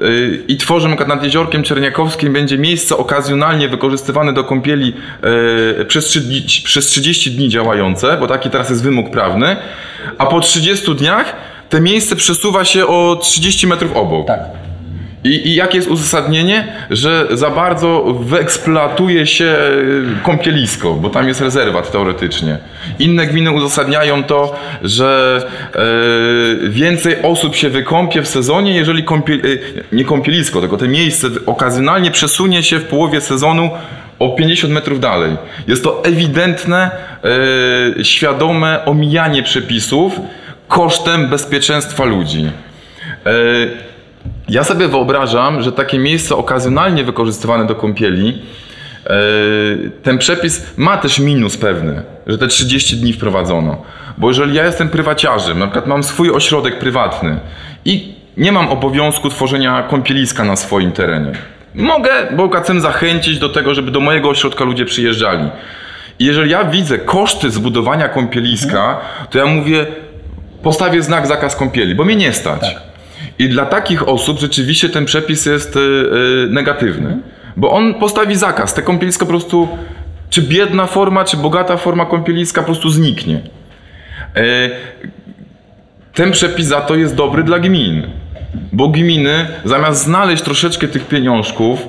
[0.00, 4.94] yy, yy, i przykład nad Jeziorkiem Czerniakowskim będzie miejsce okazjonalnie wykorzystywane do kąpieli
[5.76, 9.56] yy, przez, 3 dni, przez 30 dni działające, bo taki teraz jest wymóg prawny,
[10.18, 11.36] a po 30 dniach
[11.68, 14.26] te miejsce przesuwa się o 30 metrów obok.
[14.26, 14.67] Tak.
[15.24, 16.72] I, I jakie jest uzasadnienie?
[16.90, 22.58] Że za bardzo wyeksploatuje się e, kąpielisko, bo tam jest rezerwat teoretycznie.
[22.98, 25.42] Inne gminy uzasadniają to, że
[25.74, 29.38] e, więcej osób się wykąpie w sezonie, jeżeli kąpie, e,
[29.92, 33.70] nie kąpielisko, tylko to miejsce okazjonalnie przesunie się w połowie sezonu
[34.18, 35.36] o 50 metrów dalej.
[35.68, 36.90] Jest to ewidentne,
[37.98, 40.20] e, świadome omijanie przepisów
[40.68, 42.50] kosztem bezpieczeństwa ludzi.
[44.48, 48.42] Ja sobie wyobrażam, że takie miejsce okazjonalnie wykorzystywane do kąpieli,
[49.06, 49.10] e,
[50.02, 53.82] ten przepis ma też minus pewny, że te 30 dni wprowadzono.
[54.18, 57.40] Bo jeżeli ja jestem prywaciarzem, na przykład mam swój ośrodek prywatny
[57.84, 61.32] i nie mam obowiązku tworzenia kąpieliska na swoim terenie.
[61.74, 65.48] Mogę, bo chcę zachęcić do tego, żeby do mojego ośrodka ludzie przyjeżdżali.
[66.18, 69.00] I jeżeli ja widzę koszty zbudowania kąpieliska,
[69.30, 69.86] to ja mówię,
[70.62, 72.76] postawię znak zakaz kąpieli, bo mnie nie stać.
[73.38, 77.18] I dla takich osób rzeczywiście ten przepis jest y, y, negatywny,
[77.56, 78.74] bo on postawi zakaz.
[78.74, 79.68] Te kąpielisko po prostu,
[80.30, 83.40] czy biedna forma, czy bogata forma kąpieliska po prostu zniknie.
[84.36, 84.70] E,
[86.14, 88.06] ten przepis za to jest dobry dla gmin,
[88.72, 91.88] bo gminy zamiast znaleźć troszeczkę tych pieniążków,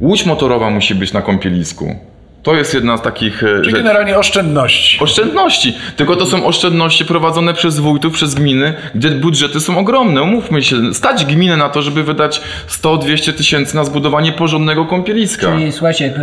[0.00, 2.07] łódź motorowa musi być na kąpielisku.
[2.48, 3.76] To jest jedna z takich e, Czyli rzeczy.
[3.76, 4.98] generalnie oszczędności.
[5.04, 5.76] Oszczędności.
[5.96, 10.22] Tylko to są oszczędności prowadzone przez wójtów, przez gminy, gdzie budżety są ogromne.
[10.22, 15.46] Umówmy się, stać gminę na to, żeby wydać 100-200 tysięcy na zbudowanie porządnego kąpieliska.
[15.46, 16.14] Czyli słuchajcie,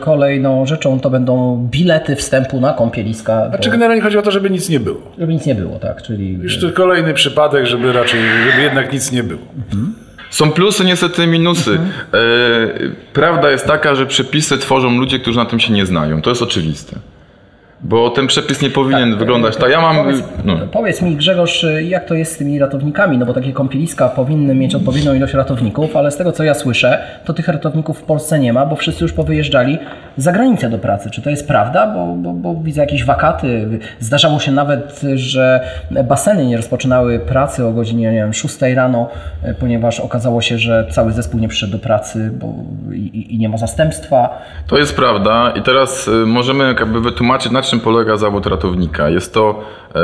[0.00, 3.48] kolejną rzeczą to będą bilety wstępu na kąpieliska.
[3.48, 5.00] Znaczy generalnie chodzi o to, żeby nic nie było.
[5.18, 6.02] Żeby nic nie było, tak?
[6.02, 9.42] Czyli Już to kolejny przypadek, żeby raczej, żeby jednak nic nie było.
[10.32, 11.70] Są plusy, niestety minusy.
[11.70, 11.90] Mhm.
[11.90, 16.22] E, prawda jest taka, że przepisy tworzą ludzie, którzy na tym się nie znają.
[16.22, 16.96] To jest oczywiste.
[17.84, 19.70] Bo ten przepis nie powinien wyglądać tak.
[19.70, 19.96] Ja mam.
[19.96, 20.56] Powiedz, No.
[20.72, 24.74] powiedz mi Grzegorz, jak to jest z tymi ratownikami, no bo takie kąpieliska powinny mieć
[24.74, 28.52] odpowiednią ilość ratowników, ale z tego co ja słyszę, to tych ratowników w Polsce nie
[28.52, 29.78] ma, bo wszyscy już powyjeżdżali
[30.16, 31.10] za granicę do pracy.
[31.10, 31.86] Czy to jest prawda?
[31.86, 33.68] Bo, bo, bo widzę jakieś wakaty.
[34.00, 35.60] Zdarzało się nawet, że
[36.04, 39.08] baseny nie rozpoczynały pracy o godzinie nie wiem, 6 rano,
[39.42, 42.54] e, ponieważ okazało się, że cały zespół nie przyszedł do pracy bo
[42.94, 44.28] i, i- nie ma zastępstwa.
[44.66, 49.08] To jest prawda i teraz y, możemy jakby wytłumaczyć, na czym polega zawód ratownika.
[49.08, 49.60] Jest to
[49.94, 49.98] e,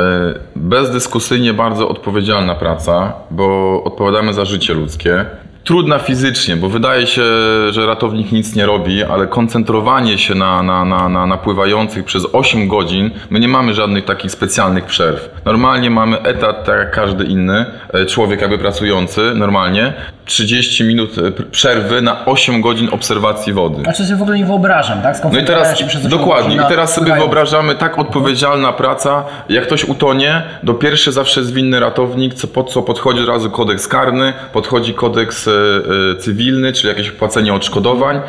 [0.55, 5.25] bezdyskusyjnie bardzo odpowiedzialna praca, bo odpowiadamy za życie ludzkie.
[5.63, 7.21] Trudna fizycznie, bo wydaje się,
[7.69, 12.67] że ratownik nic nie robi, ale koncentrowanie się na, na, na, na napływających przez 8
[12.67, 15.29] godzin, my nie mamy żadnych takich specjalnych przerw.
[15.45, 19.93] Normalnie mamy etat, tak jak każdy inny e, człowiek jakby pracujący, normalnie.
[20.25, 23.83] 30 minut e, pr- przerwy na 8 godzin obserwacji wody.
[23.87, 25.23] A co sobie w ogóle nie wyobrażam, tak?
[25.33, 27.23] No i teraz, dokładnie, i na teraz sobie pływając.
[27.25, 32.63] wyobrażamy tak odpowiedzialna praca, jak ktoś utonie, do pierwszy zawsze jest winny ratownik, co, po
[32.63, 38.21] co podchodzi od razu kodeks karny, podchodzi kodeks e, cywilny, czyli jakieś płacenie odszkodowań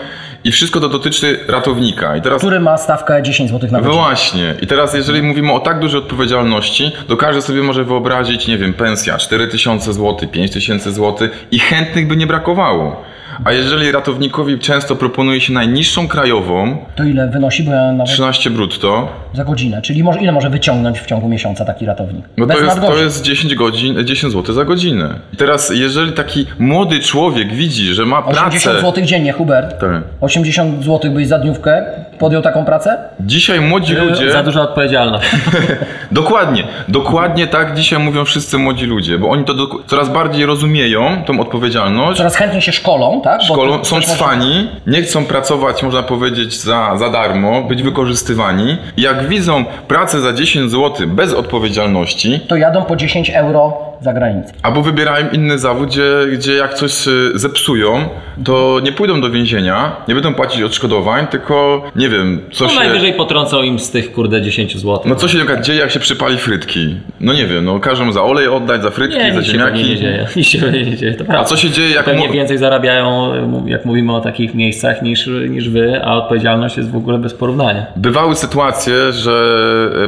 [0.44, 2.16] i wszystko to dotyczy ratownika.
[2.16, 4.02] I teraz Który ma stawkę 10 zł na godzinę.
[4.02, 4.54] właśnie.
[4.62, 8.72] I teraz, jeżeli mówimy o tak dużej odpowiedzialności, to każdy sobie może wyobrazić, nie wiem,
[8.74, 13.04] pensja 4000 zł, 5000 zł i chętnych by nie brakowało.
[13.44, 18.50] A jeżeli ratownikowi często proponuje się najniższą krajową, To ile wynosi, bo ja nawet 13
[18.50, 22.24] brutto, za godzinę, czyli może, ile może wyciągnąć w ciągu miesiąca taki ratownik?
[22.36, 25.18] no Bez to jest, to jest 10 godzin, 10 zł za godzinę.
[25.32, 28.80] I teraz, jeżeli taki młody człowiek widzi, że ma 80 pracę...
[28.80, 29.80] zł dziennie, Hubert.
[29.80, 30.02] Tak.
[30.20, 31.82] 80 zł byś za dniówkę
[32.20, 32.98] podjął taką pracę?
[33.20, 34.32] Dzisiaj młodzi ludzie...
[34.32, 35.30] Za duża odpowiedzialność.
[36.12, 41.22] Dokładnie, dokładnie tak dzisiaj mówią wszyscy młodzi ludzie, bo oni to dok- coraz bardziej rozumieją,
[41.26, 42.18] tą odpowiedzialność.
[42.18, 43.42] Coraz chętniej się szkolą, tak?
[43.42, 48.76] Szkolą, są cwani, nie chcą pracować, można powiedzieć, za, za darmo, być wykorzystywani.
[48.96, 54.52] Jak widzą pracę za 10 zł bez odpowiedzialności, To jadą po 10 euro za granicę.
[54.62, 58.08] albo wybierają inny zawód, gdzie, gdzie jak coś y, zepsują,
[58.44, 62.76] to nie pójdą do więzienia, nie będą płacić odszkodowań, tylko nie wiem, co No się...
[62.78, 65.00] najwyżej potrącą im z tych kurde 10 zł.
[65.04, 66.96] No co się na przykład dzieje, jak się przypali frytki?
[67.20, 69.96] No nie wiem, no każą za olej oddać, za frytki, nie, za pewnie nie ziemniaki.
[69.96, 70.26] dzieje.
[70.36, 70.58] Nic się
[70.90, 71.40] nie dzieje, to prawda.
[71.40, 73.32] A co się dzieje, jak Pewnie więcej zarabiają,
[73.66, 77.86] jak mówimy o takich miejscach, niż, niż wy, a odpowiedzialność jest w ogóle bez porównania.
[77.96, 79.32] Bywały sytuacje, że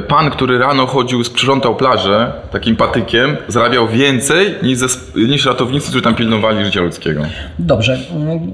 [0.09, 4.79] pan, który rano chodził, sprzątał plażę takim patykiem, zarabiał więcej niż,
[5.15, 7.23] niż ratownicy, którzy tam pilnowali życia ludzkiego.
[7.59, 7.99] Dobrze,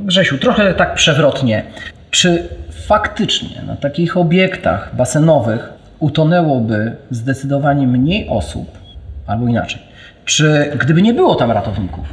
[0.04, 1.64] Grzesiu, trochę tak przewrotnie.
[2.10, 2.48] Czy
[2.86, 8.78] faktycznie na takich obiektach basenowych utonęłoby zdecydowanie mniej osób,
[9.26, 9.82] albo inaczej,
[10.24, 12.04] czy gdyby nie było tam ratowników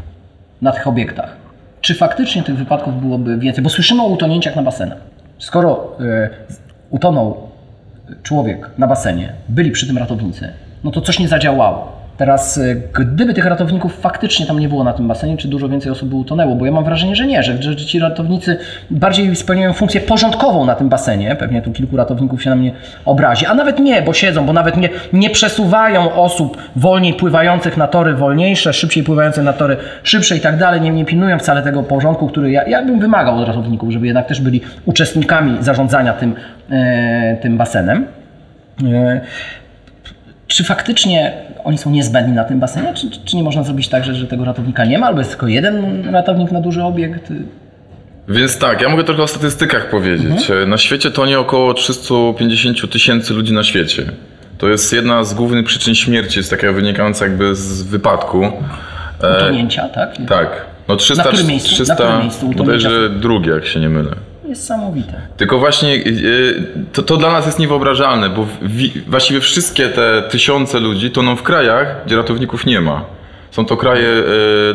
[0.61, 1.35] na tych obiektach,
[1.81, 3.63] czy faktycznie tych wypadków byłoby więcej?
[3.63, 4.97] Bo słyszymy o utonięciach na basenach.
[5.37, 6.29] Skoro y,
[6.89, 7.49] utonął
[8.23, 10.49] człowiek na basenie, byli przy tym ratownicy,
[10.83, 11.94] no to coś nie zadziałało.
[12.17, 15.91] Teraz, y, gdyby tych ratowników faktycznie tam nie było na tym basenie, czy dużo więcej
[15.91, 16.55] osób by utonęło?
[16.55, 18.57] Bo ja mam wrażenie, że nie, że, że ci ratownicy
[18.89, 21.35] bardziej spełniają funkcję porządkową na tym basenie.
[21.35, 22.71] Pewnie tu kilku ratowników się na mnie
[23.05, 27.87] obrazi, a nawet nie, bo siedzą, bo nawet nie, nie przesuwają osób wolniej pływających na
[27.87, 30.81] tory wolniejsze, szybciej pływających na tory szybsze i tak dalej.
[30.81, 34.27] Nie, nie pilnują wcale tego porządku, który ja, ja bym wymagał od ratowników, żeby jednak
[34.27, 36.35] też byli uczestnikami zarządzania tym,
[36.71, 38.05] e, tym basenem.
[38.83, 39.21] E,
[40.47, 41.33] czy faktycznie
[41.65, 44.45] oni są niezbędni na tym basenie, czy, czy nie można zrobić tak, że, że tego
[44.45, 47.33] ratownika nie ma, albo jest tylko jeden ratownik na duży obiekt?
[48.29, 50.51] Więc tak, ja mogę trochę o statystykach powiedzieć.
[50.67, 54.03] Na świecie to nie około 350 tysięcy ludzi na świecie.
[54.57, 58.51] To jest jedna z głównych przyczyn śmierci, jest taka wynikająca jakby z wypadku.
[59.37, 60.17] Utonięcia, tak?
[60.27, 60.65] Tak.
[60.87, 61.69] No 300, Na którym miejscu?
[61.75, 64.15] 300 Na którym miejscu bodajże utonięcia drugie, jak się nie mylę.
[64.59, 65.13] Niesamowite.
[65.37, 66.63] Tylko właśnie y,
[66.93, 71.43] to, to dla nas jest niewyobrażalne, bo wi- właściwie wszystkie te tysiące ludzi toną w
[71.43, 73.03] krajach, gdzie ratowników nie ma.
[73.51, 74.23] Są to kraje y,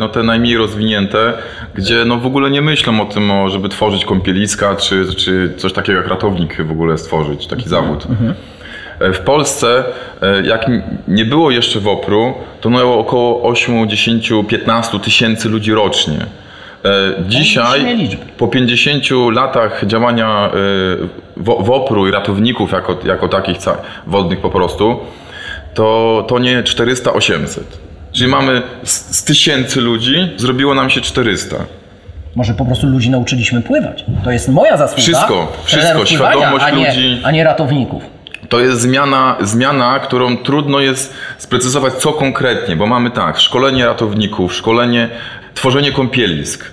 [0.01, 1.33] no, te najmniej rozwinięte,
[1.75, 5.73] gdzie no, w ogóle nie myślą o tym, o, żeby tworzyć kąpieliska, czy, czy coś
[5.73, 8.07] takiego jak ratownik w ogóle stworzyć, taki zawód.
[9.01, 9.85] E, W Polsce,
[10.23, 10.67] e, jak
[11.09, 16.27] nie było jeszcze WOPR-u, tonęło około 8, 10, 15 tysięcy ludzi rocznie.
[16.85, 20.51] E, Dzisiaj, po 50 latach działania e,
[21.37, 23.57] wo- WOPR-u i ratowników jako, jako takich
[24.07, 25.01] wodnych po prostu,
[25.75, 27.61] to, to nie 400-800.
[28.13, 31.57] Czyli mamy z, z tysięcy ludzi, zrobiło nam się 400.
[32.37, 34.05] Może po prostu ludzi nauczyliśmy pływać.
[34.25, 35.03] To jest moja zasługa.
[35.03, 37.21] Wszystko, wszystko, świadomość a nie, ludzi.
[37.25, 38.03] A nie ratowników.
[38.49, 44.55] To jest zmiana, zmiana, którą trudno jest sprecyzować co konkretnie, bo mamy tak, szkolenie ratowników,
[44.55, 45.09] szkolenie,
[45.55, 46.65] tworzenie kąpielisk,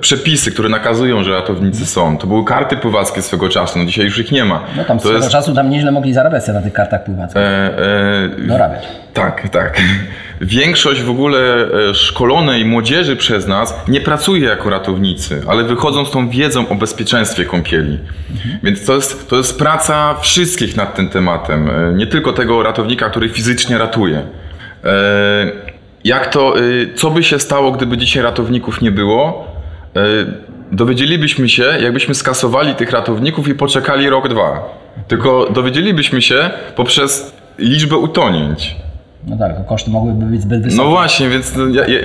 [0.00, 2.18] przepisy, które nakazują, że ratownicy są.
[2.18, 4.60] To były karty pływackie swego czasu, no dzisiaj już ich nie ma.
[4.76, 7.36] No tam to swego czasu tam nieźle mogli zarabiać sobie na tych kartach pływackich.
[7.42, 7.78] e,
[8.42, 8.88] e, Dorabiać.
[9.14, 9.80] tak, tak.
[10.40, 11.38] Większość w ogóle
[11.90, 16.74] e, szkolonej młodzieży przez nas nie pracuje jako ratownicy, ale wychodzą z tą wiedzą o
[16.74, 17.98] bezpieczeństwie kąpieli.
[18.62, 23.10] Więc to jest, to jest praca wszystkich nad tym tematem, e, nie tylko tego ratownika,
[23.10, 24.22] który fizycznie ratuje.
[24.84, 25.67] E,
[26.08, 26.62] Jak to, e,
[26.94, 29.46] co by się stało, gdyby dzisiaj ratowników nie było?
[29.96, 30.00] E,
[30.72, 34.78] Dowiedzielibyśmy się, jakbyśmy skasowali tych ratowników i poczekali rok, dwa.
[35.08, 38.76] Tylko dowiedzielibyśmy się poprzez liczbę utonięć.
[39.26, 40.82] No tak, to koszty mogłyby być zbyt wysokie.
[40.84, 41.98] No właśnie, więc no, ja, ja,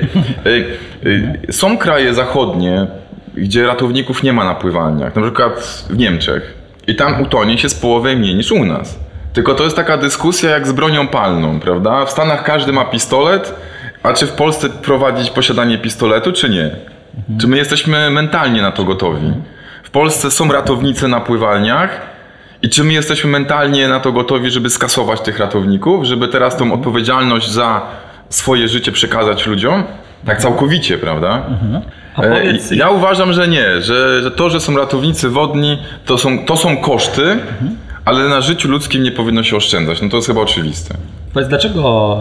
[0.45, 0.65] y,
[1.49, 2.87] y, są kraje zachodnie,
[3.35, 6.53] gdzie ratowników nie ma na pływalniach, na przykład w Niemczech.
[6.87, 8.99] I tam utonięć jest połowę mniej niż u nas.
[9.33, 12.05] Tylko to jest taka dyskusja jak z bronią palną, prawda?
[12.05, 13.55] W Stanach każdy ma pistolet,
[14.03, 16.69] a czy w Polsce prowadzić posiadanie pistoletu, czy nie?
[17.41, 19.33] Czy my jesteśmy mentalnie na to gotowi?
[19.83, 22.01] W Polsce są ratownicy na pływalniach,
[22.61, 26.73] i czy my jesteśmy mentalnie na to gotowi, żeby skasować tych ratowników, żeby teraz tą
[26.73, 27.81] odpowiedzialność za
[28.29, 29.83] swoje życie przekazać ludziom?
[30.25, 31.41] Tak całkowicie, prawda?
[32.17, 36.45] E, powiedz- Ja uważam, że nie, że, że to, że są ratownicy wodni, to są,
[36.45, 37.37] to są koszty,
[38.05, 40.01] ale na życiu ludzkim nie powinno się oszczędzać.
[40.01, 40.95] No to jest chyba oczywiste.
[41.33, 42.17] Powiedz, dlaczego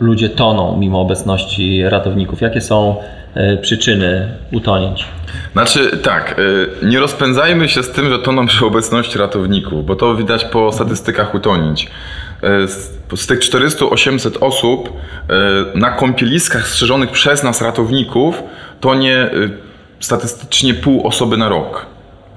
[0.00, 2.40] y, ludzie toną mimo obecności ratowników?
[2.40, 2.96] Jakie są
[3.36, 5.04] y, przyczyny utonięć?
[5.52, 10.14] Znaczy tak, y, nie rozpędzajmy się z tym, że toną przy obecności ratowników, bo to
[10.14, 11.90] widać po statystykach utonięć.
[12.66, 14.92] Z, tych 400-800 osób
[15.74, 18.42] na kąpieliskach strzeżonych przez nas ratowników
[18.80, 19.30] tonie
[20.00, 21.86] statystycznie pół osoby na rok.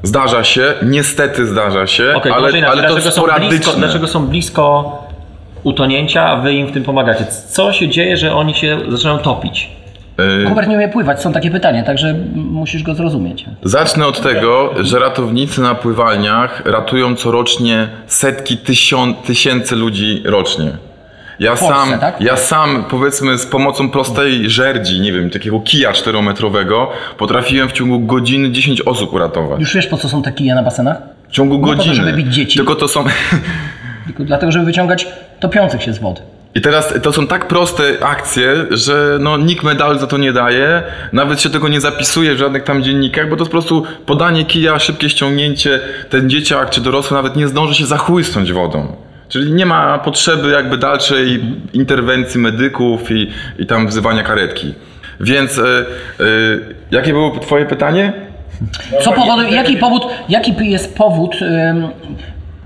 [0.05, 2.63] Zdarza się, niestety zdarza się, Okej, ale, inaczej.
[2.63, 3.49] ale to dlaczego, są sporadyczne.
[3.57, 4.97] blisko, dlaczego są blisko
[5.63, 7.25] utonięcia, a wy im w tym pomagacie?
[7.49, 9.69] Co się dzieje, że oni się zaczynają topić?
[10.43, 13.45] Y, Hubert nie umie pływać, są takie pytania, także musisz go zrozumieć.
[13.63, 20.71] Zacznę od tego, że ratownicy na pływalniach ratują corocznie setki tysiąc, tysięcy ludzi rocznie.
[21.39, 22.21] Ja Polsce, sam, tak?
[22.21, 27.99] ja sam, powiedzmy, z pomocą prostej żerdzi, nie wiem, takiego kija czterometrowego, potrafiłem w ciągu
[27.99, 29.59] godziny 10 osób uratować.
[29.59, 30.97] Już wiesz, po co są te kije na basenach?
[31.29, 31.95] W ciągu po to, godziny.
[31.95, 32.57] żeby bić dzieci.
[32.57, 33.03] Tylko to są.
[34.05, 35.07] Tylko dlatego, żeby wyciągać
[35.39, 36.21] topiących się z wody.
[36.55, 40.83] I teraz to są tak proste akcje, że no, nikt medalu za to nie daje,
[41.13, 44.45] nawet się tego nie zapisuje w żadnych tam dziennikach, bo to jest po prostu podanie
[44.45, 48.95] kija, szybkie ściągnięcie, ten dzieciak czy dorosły nawet nie zdąży się zachłysnąć wodą.
[49.29, 54.73] Czyli nie ma potrzeby jakby dalszej interwencji medyków i, i tam wzywania karetki.
[55.19, 55.85] Więc e, e,
[56.91, 58.13] jakie było twoje pytanie?
[59.01, 61.87] Co powoduje, jaki, powód, jaki jest powód ym,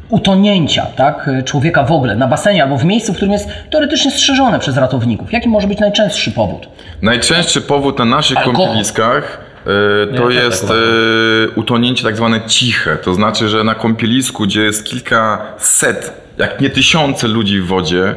[0.09, 4.59] utonięcia tak, człowieka w ogóle na basenie albo w miejscu, w którym jest teoretycznie strzeżone
[4.59, 5.33] przez ratowników?
[5.33, 6.69] Jaki może być najczęstszy powód?
[7.01, 8.65] Najczęstszy powód na naszych Alkohol.
[8.65, 12.95] kąpieliskach e, to Ja też jest tak e, utonięcie tak zwane ciche.
[12.95, 18.15] To znaczy, że na kąpielisku, gdzie jest kilkaset, jak nie tysiące ludzi w wodzie,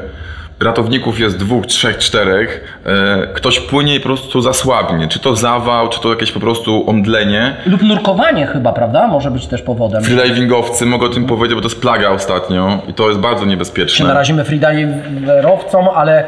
[0.61, 5.08] ratowników jest dwóch, trzech, czterech, e, ktoś płynie i po prostu zasłabnie.
[5.08, 7.56] Czy to zawał, czy to jakieś po prostu omdlenie.
[7.66, 9.08] Lub nurkowanie chyba, prawda?
[9.08, 10.02] Może być też powodem.
[10.02, 14.06] Freedivingowcy mogą o tym powiedzieć, bo to jest plaga ostatnio i to jest bardzo niebezpieczne.
[14.06, 16.24] narazimy freediverowcom, ale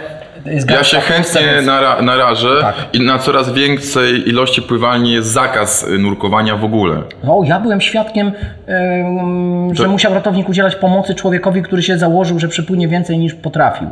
[0.46, 2.74] Ja się Polsce, chętnie nara- narażę Tak.
[2.92, 7.02] i na coraz większej ilości pływalni jest zakaz y, nurkowania w ogóle.
[7.28, 12.38] O, ja byłem świadkiem, ym, że To- musiał ratownik udzielać pomocy człowiekowi, który się założył,
[12.38, 13.88] że przepłynie więcej niż potrafił.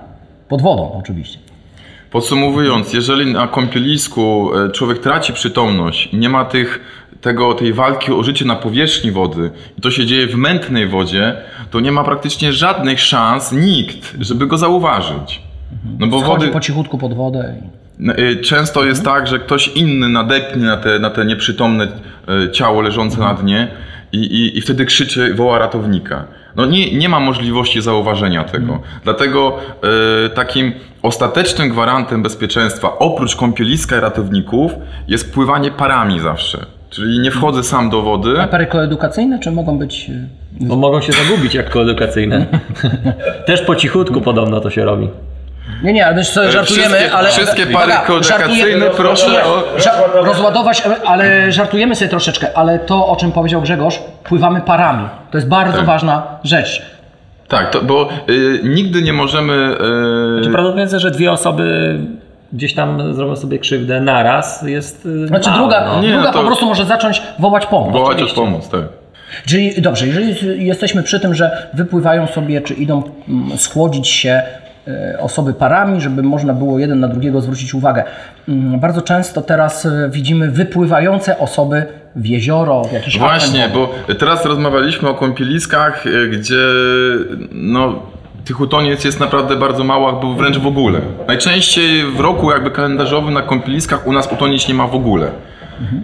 [0.48, 1.38] Pod wodą oczywiście.
[2.10, 6.80] Podsumowując, jeżeli na kąpielisku e, człowiek traci przytomność, nie ma tych,
[7.20, 11.36] tego, tej walki o życie na powierzchni wody i to się dzieje w mętnej wodzie,
[11.70, 15.42] to nie ma praktycznie żadnych szans nikt, żeby go zauważyć.
[15.98, 17.54] No bo Wchodzi wody po cichutku pod wodę.
[17.62, 21.88] i- N- y, często jest tak, że ktoś inny nadepnie na te, na te nieprzytomne
[22.46, 23.68] e, ciało leżące na dnie
[24.12, 26.24] i, i, i wtedy krzyczy, woła ratownika.
[26.56, 28.80] No nie, nie ma możliwości zauważenia tego.
[29.04, 29.56] Dlatego
[30.26, 34.72] e, takim ostatecznym gwarantem bezpieczeństwa, oprócz kąpieliska i ratowników,
[35.08, 36.66] jest pływanie parami zawsze.
[36.90, 38.34] Czyli nie wchodzę sam do wody.
[38.50, 40.10] Pary koedukacyjne, czy mogą być...
[40.10, 40.28] y,
[40.66, 42.46] Bo mogą się zagubić jak koedukacyjne.
[43.46, 45.08] Też po cichutku podobno to się robi.
[45.82, 47.28] Nie, nie, ale my sobie żartujemy, wszystkie- ale...
[47.28, 53.16] wszystkie pary żartujemy- proszę Nie, o- ża- rozładować, ale żartujemy sobie troszeczkę, ale to, o
[53.16, 55.08] czym powiedział Grzegorz, pływamy parami.
[55.30, 55.86] To jest bardzo Tak.
[55.86, 56.82] ważna rzecz.
[57.48, 59.52] Tak, to, bo y, nigdy nie możemy.
[60.38, 61.98] y, Czy prawdopodobnie, że dwie osoby
[62.52, 66.02] gdzieś tam zrobią sobie krzywdę naraz jest y, Znaczy mało, druga, no.
[66.02, 67.92] Nie, druga no to- po prostu może zacząć wołać pomoc.
[67.92, 68.82] wołać o pomoc, tak.
[69.46, 74.42] Czyli dobrze, jeżeli jesteśmy przy tym, że wypływają sobie, czy idą mm, schłodzić się e,
[75.18, 78.04] osoby parami, żeby można było jeden na drugiego zwrócić uwagę.
[78.48, 84.44] Mm, Bardzo często teraz e, widzimy wypływające osoby w jezioro, w jakiś Właśnie, bo teraz
[84.44, 86.62] rozmawialiśmy o kąpieliskach, y, gdzie
[87.52, 88.02] no,
[88.44, 91.00] tych utoniec jest naprawdę bardzo mało, albo wręcz w ogóle.
[91.26, 95.30] Najczęściej w roku jakby kalendarzowym na kąpieliskach u nas utonieć nie ma w ogóle.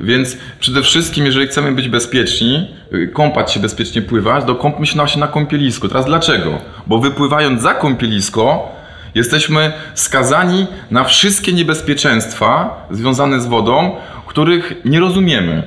[0.00, 5.18] Więc przede wszystkim, jeżeli chcemy być bezpieczni, y, kąpać się bezpiecznie, pływać, to kąpmy się
[5.18, 5.88] na kąpielisku.
[5.88, 6.58] Teraz dlaczego?
[6.86, 8.72] Bo wypływając za kąpielisko,
[9.14, 15.62] jesteśmy skazani na wszystkie niebezpieczeństwa związane z wodą, których nie rozumiemy.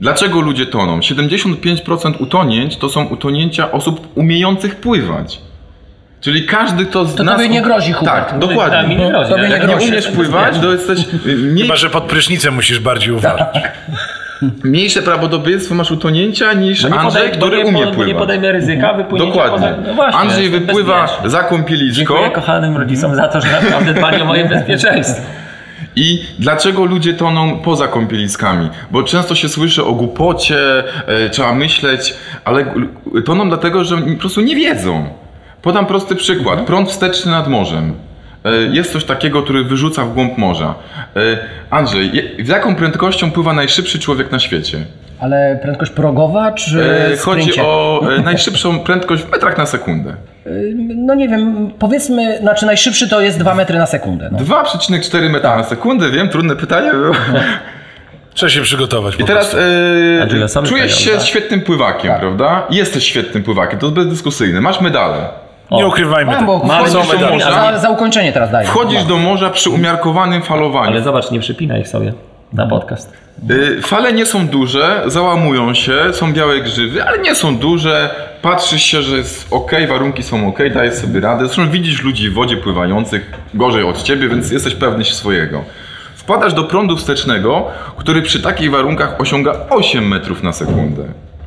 [0.00, 0.98] Dlaczego ludzie toną?
[0.98, 5.40] 75% utonięć to są utonięcia osób umiejących pływać.
[6.24, 7.36] Czyli każdy, kto z To nas...
[7.36, 8.28] tobie nie grozi, Hubert.
[8.30, 8.96] Tak, dokładnie.
[8.96, 9.88] nie grozi, Tobie nie Jak nie grozi.
[9.88, 11.06] umiesz pływać, to jesteś...
[11.52, 13.48] Mniej, Chyba, że pod prysznicem musisz bardziej uważać.
[14.64, 18.14] mniejsze prawdopodobieństwo masz utonięcia niż nie Andrzej, podaj- który nie, umie bo nie pływać.
[18.14, 19.68] podejmie ryzyka, wypłynięcia Dokładnie.
[19.68, 19.88] Poza...
[19.88, 24.24] No właśnie, Andrzej wypływa za kąpielisko Dziękuję kochanym rodzicom za to, że naprawdę dbali o
[24.24, 25.22] moje bezpieczeństwo.
[25.96, 28.68] i dlaczego ludzie toną poza kąpieliskami?
[28.90, 30.58] Bo często się słyszy o głupocie,
[31.06, 32.64] e, trzeba myśleć, ale
[33.24, 35.08] toną dlatego, że po prostu nie wiedzą.
[35.64, 36.60] Podam prosty przykład.
[36.60, 37.92] Prąd wsteczny nad morzem.
[38.44, 40.74] E, Jest coś takiego, który wyrzuca w głąb morza.
[41.16, 41.20] E,
[41.70, 44.78] Andrzej, z jaką prędkością pływa najszybszy człowiek na świecie?
[45.20, 50.14] Ale prędkość progowa, czy E, Chodzi o najszybszą prędkość w metrach na sekundę.
[50.96, 54.28] No nie wiem, powiedzmy, znaczy najszybszy to jest 2 metry na sekundę.
[54.32, 54.38] No.
[54.38, 57.14] 2,4 metra na sekundę, wiem, trudne pytanie było.
[58.34, 59.14] Trzeba się przygotować.
[59.20, 59.56] I teraz
[60.44, 61.26] e, same czujesz się pieniądze.
[61.26, 62.20] świetnym pływakiem, Tak.
[62.20, 62.66] prawda?
[62.70, 64.60] Jesteś świetnym pływakiem, to jest bezdyskusyjne.
[64.60, 65.43] Masz medale.
[65.76, 66.46] Nie ukrywajmy tego.
[66.46, 68.68] bo Mamy wchodzisz do morza, za, za ukończenie teraz daję.
[68.68, 70.90] Wchodzisz do morza przy umiarkowanym falowaniu.
[70.90, 72.12] Ale zobacz, nie przypinaj ich sobie
[72.52, 73.12] na podcast.
[73.50, 78.10] Y, Fale nie są duże, załamują się, są białe grzywy, ale nie są duże.
[78.42, 81.46] Patrzysz się, że jest ok, warunki są ok, dajesz sobie radę.
[81.46, 85.64] Zresztą widzisz ludzi w wodzie pływających gorzej od ciebie, więc jesteś pewny swojego.
[86.16, 91.02] Wpadasz do prądu wstecznego, który przy takich warunkach osiąga 8 metrów na sekundę.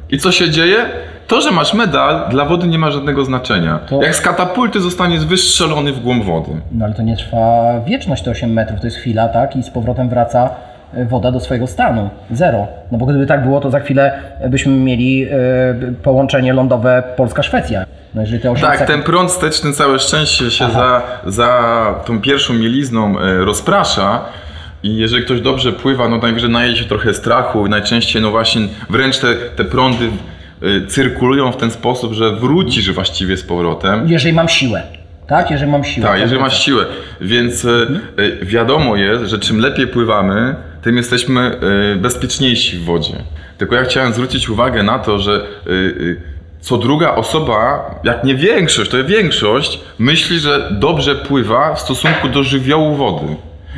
[0.09, 0.85] I co się dzieje?
[1.27, 3.79] To, że masz medal, dla wody nie ma żadnego znaczenia.
[3.89, 6.51] To- Jak z katapulty zostaniesz wystrzelony w głąb wody.
[6.71, 9.55] No ale to nie trwa wieczność te 8 metrów, to jest chwila, tak?
[9.55, 10.49] I z powrotem wraca
[10.93, 12.09] e, woda do swojego stanu.
[12.31, 12.67] Zero.
[12.91, 15.35] No bo gdyby tak było, to za chwilę byśmy mieli e,
[16.03, 17.85] połączenie lądowe Polska-Szwecja.
[18.15, 18.95] No jeżeli te 8 Tak, sekund...
[18.95, 21.59] ten prąd wsteczny całe szczęście się za, za
[22.05, 24.21] tą pierwszą mielizną e, rozprasza.
[24.83, 28.61] I jeżeli ktoś dobrze pływa, no najwyżej naje się trochę strachu i najczęściej no właśnie
[28.89, 30.09] wręcz te, te prądy
[30.87, 34.07] cyrkulują w ten sposób, że wrócisz właściwie z powrotem.
[34.07, 34.83] Jeżeli mam siłę.
[35.27, 35.51] Tak?
[35.51, 36.07] Jeżeli mam siłę.
[36.07, 36.43] Tak, to jeżeli wrócę.
[36.43, 36.85] masz siłę.
[37.21, 37.69] Więc e,
[38.17, 41.59] e, wiadomo jest, że czym lepiej pływamy, tym jesteśmy
[42.01, 43.13] bezpieczniejsi w wodzie.
[43.57, 45.31] Tylko ja chciałem zwrócić uwagę na to, że
[45.67, 46.21] y, y,
[46.61, 52.43] co druga osoba, jak nie większość, to większość, myśli, że dobrze pływa w stosunku do
[52.43, 53.35] żywiołu wody.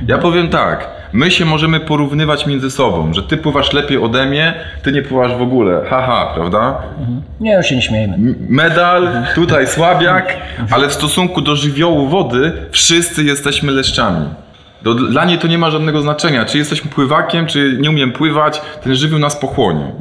[0.08, 4.54] Ja powiem tak, my się możemy porównywać między sobą, że ty pływasz lepiej ode mnie,
[4.84, 5.82] ty nie pływasz w ogóle.
[5.90, 6.78] Haha, prawda?
[7.40, 8.18] Nie, już się nie śmiejmy.
[8.50, 10.38] Medal, tutaj słabiak,
[10.72, 14.26] ale w stosunku do żywiołu wody wszyscy jesteśmy leszczami.
[14.82, 18.62] Do, dla niej to nie ma żadnego znaczenia, czy jesteśmy pływakiem, czy nie umiem pływać,
[18.84, 19.92] ten żywioł nas pochłonie.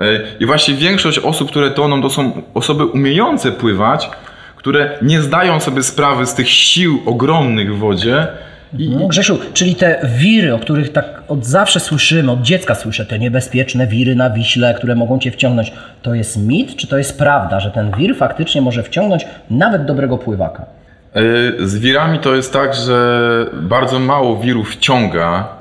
[0.00, 0.04] E,
[0.40, 4.10] I właśnie większość osób, które toną, to są osoby umiejące pływać,
[4.56, 8.26] które nie zdają sobie sprawy z tych sił ogromnych w wodzie.
[8.72, 13.18] No, Grzesiu, czyli te wiry, o których tak od zawsze słyszymy, od dziecka słyszę, te
[13.18, 17.60] niebezpieczne wiry na Wiśle, które mogą cię wciągnąć, to jest mit, czy to jest prawda,
[17.60, 20.66] że ten wir faktycznie może wciągnąć nawet dobrego pływaka?
[21.14, 21.22] E,
[21.66, 25.57] Z wirami to jest tak, że bardzo mało wirów wciąga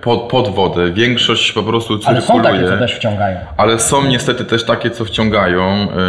[0.00, 0.92] pod, pod wodę.
[0.92, 2.60] Większość po prostu Ale są cyrkuluje.
[2.60, 3.38] takie, co też wciągają.
[3.56, 5.62] Ale są niestety też takie, co wciągają.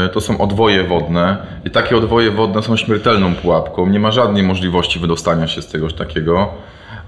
[0.05, 1.38] e, To są odwoje wodne.
[1.66, 3.88] I takie odwoje wodne są śmiertelną pułapką.
[3.89, 6.53] Nie ma żadnej możliwości wydostania się z czegoś takiego.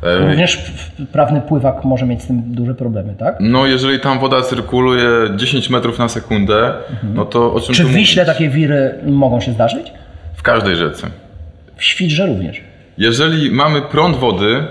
[0.03, 0.71] E, Również
[1.11, 3.35] prawny pływak może mieć z tym duże problemy, tak?
[3.39, 6.73] No, jeżeli tam woda cyrkuluje 10 metrów na sekundę,
[7.13, 8.35] no to o czym Czy w Wiśle mówić?
[8.37, 9.91] takie wiry mogą się zdarzyć?
[10.35, 11.07] W każdej rzece.
[11.77, 12.61] W Świdrze również.
[12.97, 14.63] Jeżeli mamy prąd wody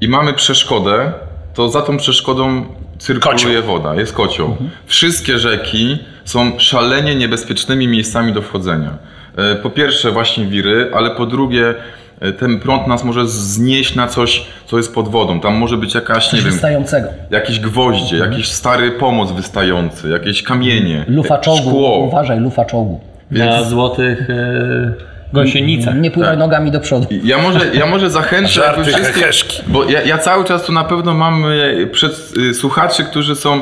[0.00, 1.12] i mamy przeszkodę,
[1.54, 2.64] to za tą przeszkodą
[2.98, 4.56] cyrkuluje woda, jest kocioł.
[4.86, 8.90] Wszystkie rzeki są szalenie niebezpiecznymi miejscami do wchodzenia.
[9.36, 11.74] E, Po pierwsze właśnie wiry, ale po drugie
[12.20, 15.40] e, ten prąd nas może znieść na coś, co jest pod wodą.
[15.40, 17.08] Tam może być jakaś, nie wiem, wystającego.
[17.30, 21.68] jakieś gwoździe, jakiś stary pomoc wystający, jakieś kamienie, Lufa czołgu.
[21.68, 21.98] szkło.
[21.98, 23.00] Uważaj, lufa czołgu.
[23.30, 24.92] Na złotych e,
[25.32, 25.96] gąsienicach.
[25.96, 26.38] Nie pływaj Tak.
[26.38, 27.06] nogami do przodu.
[27.24, 31.14] Ja może, ja może zachęcę Żarty, wszystkich, bo ja, ja cały czas tu na pewno
[31.14, 33.60] mam e, przed y, słuchaczy, którzy są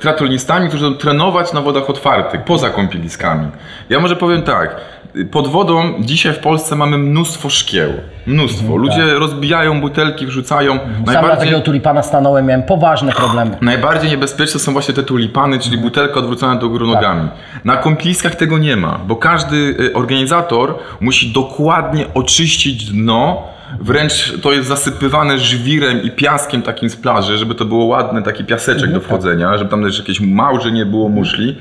[0.00, 3.46] triatlonistami, którzy chcą trenować na wodach otwartych, poza kąpieliskami.
[3.90, 4.76] Ja może powiem tak,
[5.16, 7.90] y, pod wodą dzisiaj w Polsce mamy mnóstwo szkieł,
[8.26, 8.76] mnóstwo.
[8.76, 10.74] Ludzie rozbijają butelki, wrzucają.
[10.74, 13.56] Na Najbardziej, takiego tulipana stanąłem, miałem poważne problemy.
[13.60, 17.28] najbardziej niebezpieczne są właśnie te tulipany, czyli butelka odwrócona do góry nogami.
[17.64, 24.52] Na kąpieliskach tego nie ma, bo każdy y, organizator musi dokładnie oczyścić dno, wręcz to
[24.52, 29.00] jest zasypywane żwirem i piaskiem takim z plaży, żeby to było ładne, taki piaseczek do
[29.00, 31.56] wchodzenia, żeby tam też jakieś małże nie było muszli.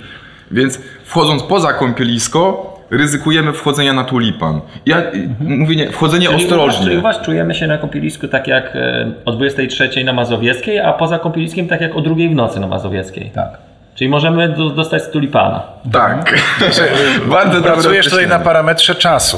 [0.51, 4.61] Więc wchodząc poza kąpielisko, ryzykujemy wchodzenia na tulipan.
[4.85, 6.85] Ja y, mówię nie, wchodzenie Czyli u was, ostrożnie.
[6.85, 10.93] czyli u was czujemy się na kąpielisku tak jak e, o 23 na Mazowieckiej, a
[10.93, 13.31] poza kąpieliskiem tak jak o drugiej w nocy na Mazowieckiej.
[13.33, 13.72] Tak.
[13.95, 15.63] Czyli możemy do, dostać z tulipana.
[15.91, 16.33] Tak.
[17.25, 19.37] Bardzo dobre Pracujesz tutaj na parametrze czasu.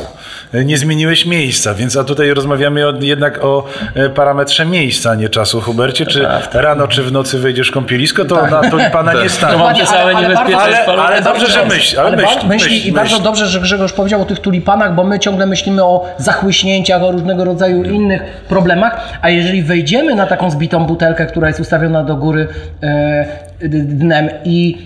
[0.66, 3.64] Nie zmieniłeś miejsca, więc a tutaj rozmawiamy o, jednak o
[3.96, 5.62] e, parametrze miejsca, a nie czasu.
[5.62, 9.52] Hubercie, czy rano, czy w nocy wejdziesz w kąpielisko, to na tulipana nie To stanie.
[9.58, 12.88] mam Dokładnie, te całe ale- ale bardzo- ale dobrze, że myśl, ale myśl, myśli, myśl,
[12.88, 17.04] I bardzo dobrze, że Grzegorz powiedział o tych tulipanach, bo my ciągle myślimy o zachłyśnięciach,
[17.04, 22.04] o różnego rodzaju innych problemach, a jeżeli wejdziemy na taką zbitą butelkę, która jest ustawiona
[22.04, 22.48] do góry
[22.84, 23.26] e,
[23.60, 24.78] dnem i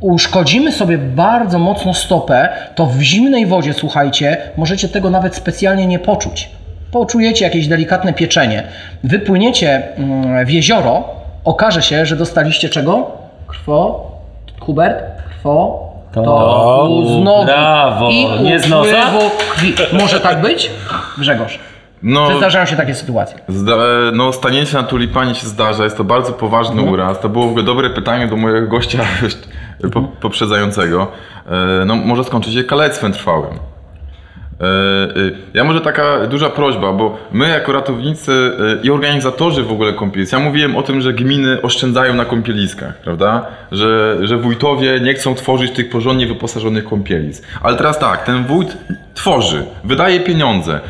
[0.00, 5.98] uszkodzimy sobie bardzo mocno stopę, to w zimnej wodzie, słuchajcie, możecie tego nawet specjalnie nie
[5.98, 6.50] poczuć.
[6.92, 8.62] Poczujecie jakieś delikatne pieczenie.
[9.04, 11.04] Wypłyniecie mm, w jezioro,
[11.44, 13.10] okaże się, że dostaliście czego?
[13.46, 14.10] Krwo?
[14.60, 15.04] Hubert?
[15.28, 15.88] Krwo?
[16.12, 18.10] To z nogi Brawo.
[18.10, 19.10] i Nie z nosa?
[19.50, 19.74] krwi.
[19.92, 20.70] Może tak być?
[21.18, 21.58] Grzegorz,
[22.02, 23.38] No, czy zdarzają się takie sytuacje?
[23.48, 23.76] Zda,
[24.12, 26.92] no, stanięcie na tulipanie się zdarza, jest to bardzo poważny Mhm.
[26.92, 27.20] uraz.
[27.20, 28.98] To było w ogóle dobre pytanie do mojego gościa
[29.92, 31.12] po, poprzedzającego.
[31.46, 33.50] E, No, może skończyć się kalectwem trwałym.
[34.60, 35.08] E, e,
[35.54, 38.32] Ja może taka duża prośba, bo my jako ratownicy
[38.82, 42.96] e, i organizatorzy w ogóle kąpielisk, ja mówiłem o tym, że gminy oszczędzają na kąpieliskach,
[42.96, 43.46] prawda?
[43.72, 47.44] Że, że wójtowie nie chcą tworzyć tych porządnie wyposażonych kąpielisk.
[47.62, 48.76] Ale teraz tak, ten wójt
[49.14, 50.80] tworzy, wydaje pieniądze,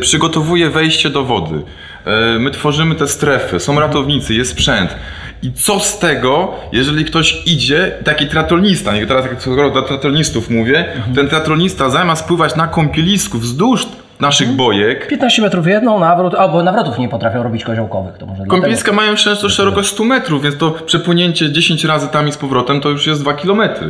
[0.00, 1.62] przygotowuje wejście do wody.
[2.06, 4.96] E, My tworzymy te strefy, są ratownicy, jest sprzęt.
[5.42, 10.50] I co z tego, jeżeli ktoś idzie, taki triatlonista, nie teraz jak skoro do triatlonistów
[10.50, 13.86] mówię, ten triatlonista zamiast pływać na kąpielisku wzdłuż
[14.20, 18.92] naszych bojek, 15 metrów jedną, nawrót, albo nawrotów nie potrafią robić koziołkowych, to może kąpieliska
[18.92, 22.88] mają często szerokość 100 metrów, więc to przepłynięcie 10 razy tam i z powrotem to
[22.88, 23.88] już jest 2 kilometry.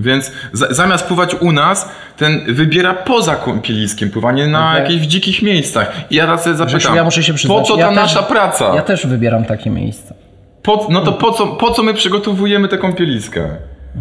[0.00, 4.82] Więc za, zamiast pływać u nas, ten wybiera poza kąpieliskiem pływanie na Okej.
[4.82, 5.92] jakichś dzikich miejscach.
[6.10, 7.58] I ja teraz sobie zapytam, ja muszę się przyznać.
[7.58, 8.74] po co ta ja nasza też, praca?
[8.74, 10.14] Ja też wybieram takie miejsca.
[10.62, 13.40] Po, no to po co, po co my przygotowujemy te kąpieliska?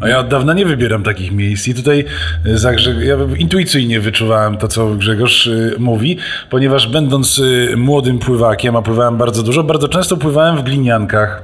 [0.01, 2.05] A ja od dawna nie wybieram takich miejsc i tutaj
[2.45, 6.17] e, za Grze- ja intuicyjnie wyczuwałem to, co Grzegorz y, mówi,
[6.49, 11.43] ponieważ będąc y, młodym pływakiem, a pływałem bardzo dużo, bardzo często pływałem w gliniankach.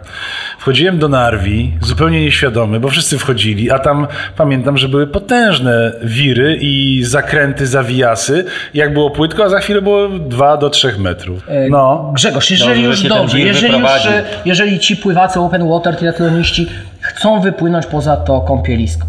[0.59, 6.57] Wchodziłem do Narwi, zupełnie nieświadomy, bo wszyscy wchodzili, a tam pamiętam, że były potężne wiry
[6.61, 8.45] i zakręty, zawijasy.
[8.73, 11.43] Jak było płytko, a za chwilę było 2 do 3 metrów.
[11.69, 12.11] No.
[12.15, 16.67] Grzegorz, jeżeli Dobrze, już dobrze, jeżeli, już, e, jeżeli ci pływacy open water, triatloniści
[17.09, 19.07] chcą wypłynąć poza to kąpielisko.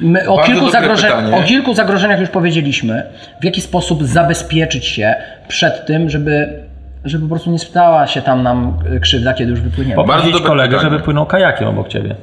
[0.00, 0.66] My o, kilku
[1.32, 3.02] o kilku zagrożeniach już powiedzieliśmy.
[3.40, 5.14] W jaki sposób zabezpieczyć się
[5.48, 6.48] przed tym, żeby,
[7.04, 9.96] żeby po prostu nie stała się tam nam e, krzywda, kiedy już wypłyniemy.
[9.96, 10.90] Bardzo Poprosić dobre kolegę, pytanie.
[10.90, 12.14] żeby płynął kajakiem obok ciebie.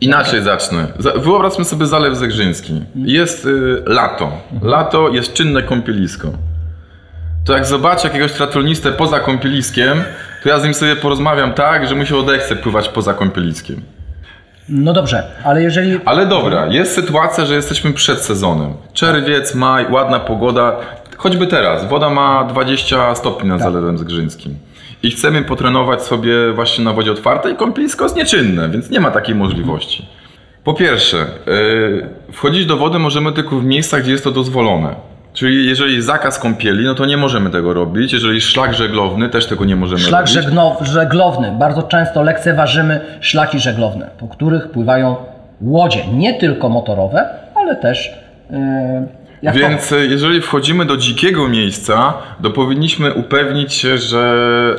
[0.00, 0.86] Inaczej zacznę.
[0.98, 2.82] Za- Wyobraźmy sobie Zalew Zegrzyński.
[2.94, 4.32] Jest y, lato.
[4.62, 6.28] Lato jest czynne kąpielisko.
[7.44, 10.02] To jak zobaczę jakiegoś triatlonistę poza kąpieliskiem,
[10.42, 13.82] to ja z nim sobie porozmawiam tak, że mu się odechce pływać poza kąpieliskiem.
[14.68, 18.72] No dobrze, ale jeżeli Ale dobra, jest sytuacja, że jesteśmy przed sezonem.
[18.92, 20.76] Czerwiec, maj, ładna pogoda.
[21.16, 24.54] Choćby teraz, woda ma 20 stopni nad Zalewem Zgrzyńskim.
[25.02, 29.34] I chcemy potrenować sobie właśnie na wodzie otwartej, kąpielisko jest nieczynne, więc nie ma takiej
[29.34, 30.08] możliwości.
[30.64, 34.94] Po pierwsze, yy, wchodzić do wody możemy tylko w miejscach, gdzie jest to dozwolone.
[35.36, 38.12] Czyli jeżeli zakaz kąpieli, no to nie możemy tego robić.
[38.12, 40.34] Jeżeli szlak żeglowny, też tego nie możemy Szlak robić.
[40.34, 41.52] żegno, żeglowny.
[41.58, 45.16] Bardzo często lekceważymy szlaki żeglowne, po których pływają
[45.60, 48.10] łodzie, nie tylko motorowe, ale też
[48.50, 48.56] yy,
[49.42, 54.76] jak to- Więc e, jeżeli wchodzimy do dzikiego miejsca, to powinniśmy upewnić się, że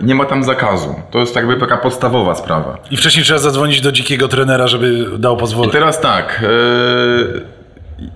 [0.00, 0.94] e, nie ma tam zakazu.
[1.10, 2.78] To jest jakby taka podstawowa sprawa.
[2.90, 5.72] I wcześniej trzeba zadzwonić do dzikiego trenera, żeby dał I pozwolenie.
[5.72, 7.51] teraz tak, e,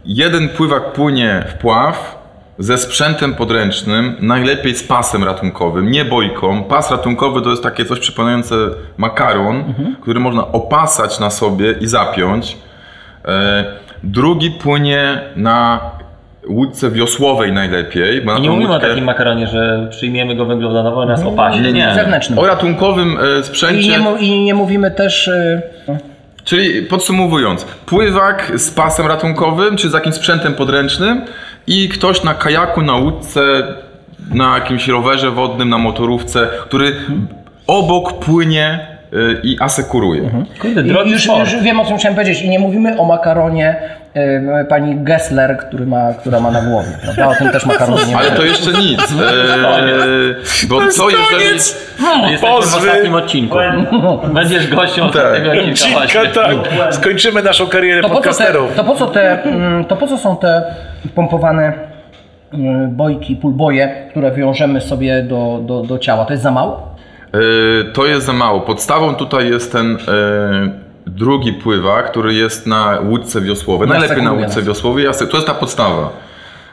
[0.05, 2.27] jeden pływak płynie w pław
[2.59, 6.65] ze sprzętem podręcznym, najlepiej z pasem ratunkowym, nie bojką.
[6.65, 8.55] Pas ratunkowy to jest takie coś przypominające
[8.97, 9.65] makaron,
[10.03, 12.57] który można opasać na sobie i zapiąć.
[13.25, 13.65] E,
[14.03, 15.81] drugi płynie na
[16.49, 18.23] łódce wiosłowej najlepiej.
[18.23, 21.23] Bo na I nie mówimy o łódkę- takim makaronie, że przyjmiemy go węglowodanowo i nas
[21.23, 21.61] opasie.
[21.61, 21.93] nie, nie.
[21.95, 22.39] zewnętrznym.
[22.39, 23.89] O ratunkowym e, I sprzęcie.
[23.91, 25.31] nie, mu- I nie mówimy też.
[26.47, 31.25] Czyli podsumowując, pływak z pasem ratunkowym czy z jakimś sprzętem podręcznym
[31.67, 33.75] i ktoś na kajaku, na łódce,
[34.35, 36.97] na jakimś rowerze wodnym, na motorówce, który
[37.67, 38.96] obok płynie
[39.43, 40.31] i asekuruje.
[40.61, 42.43] Kurde, I już, już wiem o czym chciałem powiedzieć.
[42.43, 43.77] I nie mówimy o makaronie
[44.15, 46.89] yy, pani Gessler, który ma, która ma na głowie.
[47.03, 47.29] Prawda?
[47.29, 49.01] O tym też makaronie nie Ale to jeszcze nic,
[50.63, 51.59] e, bo co jeżeli...
[52.39, 52.77] W Pozwy.
[52.77, 53.59] ostatnim odcinku.
[54.35, 56.21] Będziesz gościem ostatniego odcinka właśnie.
[56.27, 56.95] tak.
[56.95, 58.75] Skończymy naszą karierę To po, co te, podcasterów.
[58.75, 60.63] to, po co te, mm, to po co są te
[61.15, 61.73] pompowane
[62.53, 66.25] mm, bojki, pulboje, które wiążemy sobie do, do, do ciała?
[66.25, 66.96] To jest za mało?
[67.37, 68.61] E, To jest za mało.
[68.61, 69.99] Podstawą tutaj jest ten e,
[71.07, 73.89] drugi pływak, który jest na łódce wiosłowej.
[73.89, 75.05] Najlepiej na łódce wiosłowej.
[75.31, 76.11] To jest ta podstawa.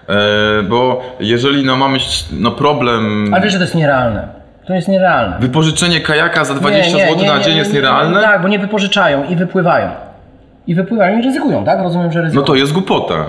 [0.10, 0.16] E,
[0.64, 1.98] Bo jeżeli no, mamy
[2.32, 3.30] no, problem...
[3.34, 4.28] Ale wiesz, że to jest nierealne.
[4.68, 5.38] To jest nierealne.
[5.40, 8.22] Wypożyczenie kajaka za 20 zł na dzień jest nierealne?
[8.22, 9.90] Tak, bo nie wypożyczają i wypływają.
[10.68, 11.80] I wypływają i ryzykują, tak?
[11.80, 12.46] Rozumiem, że No ryzykują.
[12.46, 13.26] to jest głupota.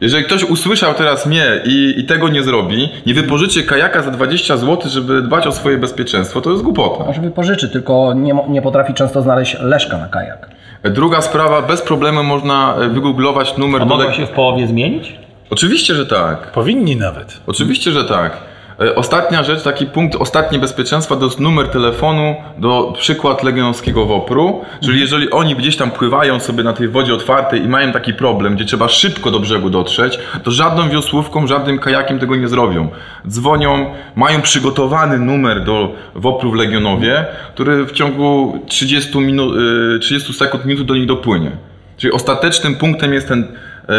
[0.00, 4.56] Jeżeli ktoś usłyszał teraz mnie i, i tego nie zrobi, nie wypożyczy kajaka za 20
[4.56, 7.04] zł, żeby dbać o swoje bezpieczeństwo, to jest głupota.
[7.04, 10.50] Może wypożyczy, tylko nie, nie potrafi często znaleźć leszka na kajak.
[10.82, 15.14] Druga sprawa, bez problemu można e, wygooglować numer A mogą się w połowie zmienić?
[15.50, 16.52] Oczywiście, że tak.
[16.52, 17.40] Powinni nawet.
[17.46, 18.49] Oczywiście, że tak.
[18.80, 24.64] E, Ostatnia rzecz, taki punkt, ostatnie bezpieczeństwa to jest numer telefonu do przykład legionowskiego WOPR-u,
[24.84, 28.54] czyli jeżeli oni gdzieś tam pływają sobie na tej wodzie otwartej i mają taki problem,
[28.54, 32.88] gdzie trzeba szybko do brzegu dotrzeć, to żadną wiosłówką, żadnym kajakiem tego nie zrobią.
[33.28, 39.56] Dzwonią, mają przygotowany numer do WOPR-u w Legionowie, który w ciągu 30, minut,
[39.96, 41.50] y, 30 sekund, minut do nich dopłynie.
[41.96, 43.46] Czyli ostatecznym punktem jest ten, e,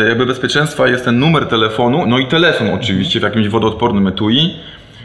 [0.08, 4.56] jakby bezpieczeństwa jest ten numer telefonu, no i telefon oczywiście w jakimś wodoodpornym etui,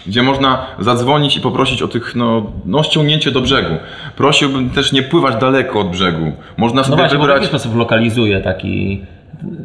[0.07, 3.75] gdzie można zadzwonić i poprosić o tych, no, no ściągnięcie do brzegu.
[4.17, 6.33] Prosiłbym też nie pływać daleko od brzegu.
[6.57, 7.43] Można No sobie właśnie, bo w wybrać...
[7.43, 9.05] jaki sposób lokalizuje taki,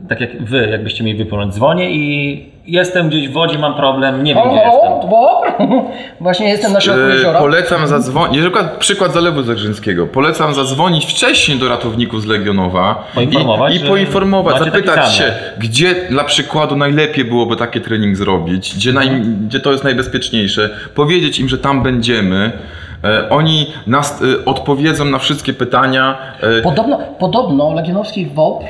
[0.09, 1.53] tak jak wy, jakbyście mieli wypłynąć.
[1.53, 4.91] Dzwonię i jestem gdzieś w wodzie, mam problem, nie wiem gdzie jestem.
[4.91, 5.41] O, bo
[6.19, 7.39] właśnie jestem na środku E, jeziora.
[7.39, 13.76] Polecam zadzwonić, jeżeli przykład, przykład Zalewu Zegrzyńskiego, polecam zadzwonić wcześniej do ratowników z Legionowa Poinformować,
[13.76, 19.09] i, i poinformować, zapytać się, gdzie dla przykładu najlepiej byłoby taki trening zrobić, gdzie, naj,
[19.47, 22.51] gdzie to jest najbezpieczniejsze, powiedzieć im, że tam będziemy.
[23.04, 26.18] E, oni nas e, odpowiedzą na wszystkie pytania.
[26.60, 28.66] E, Podobno, podobno Legionowski WOPR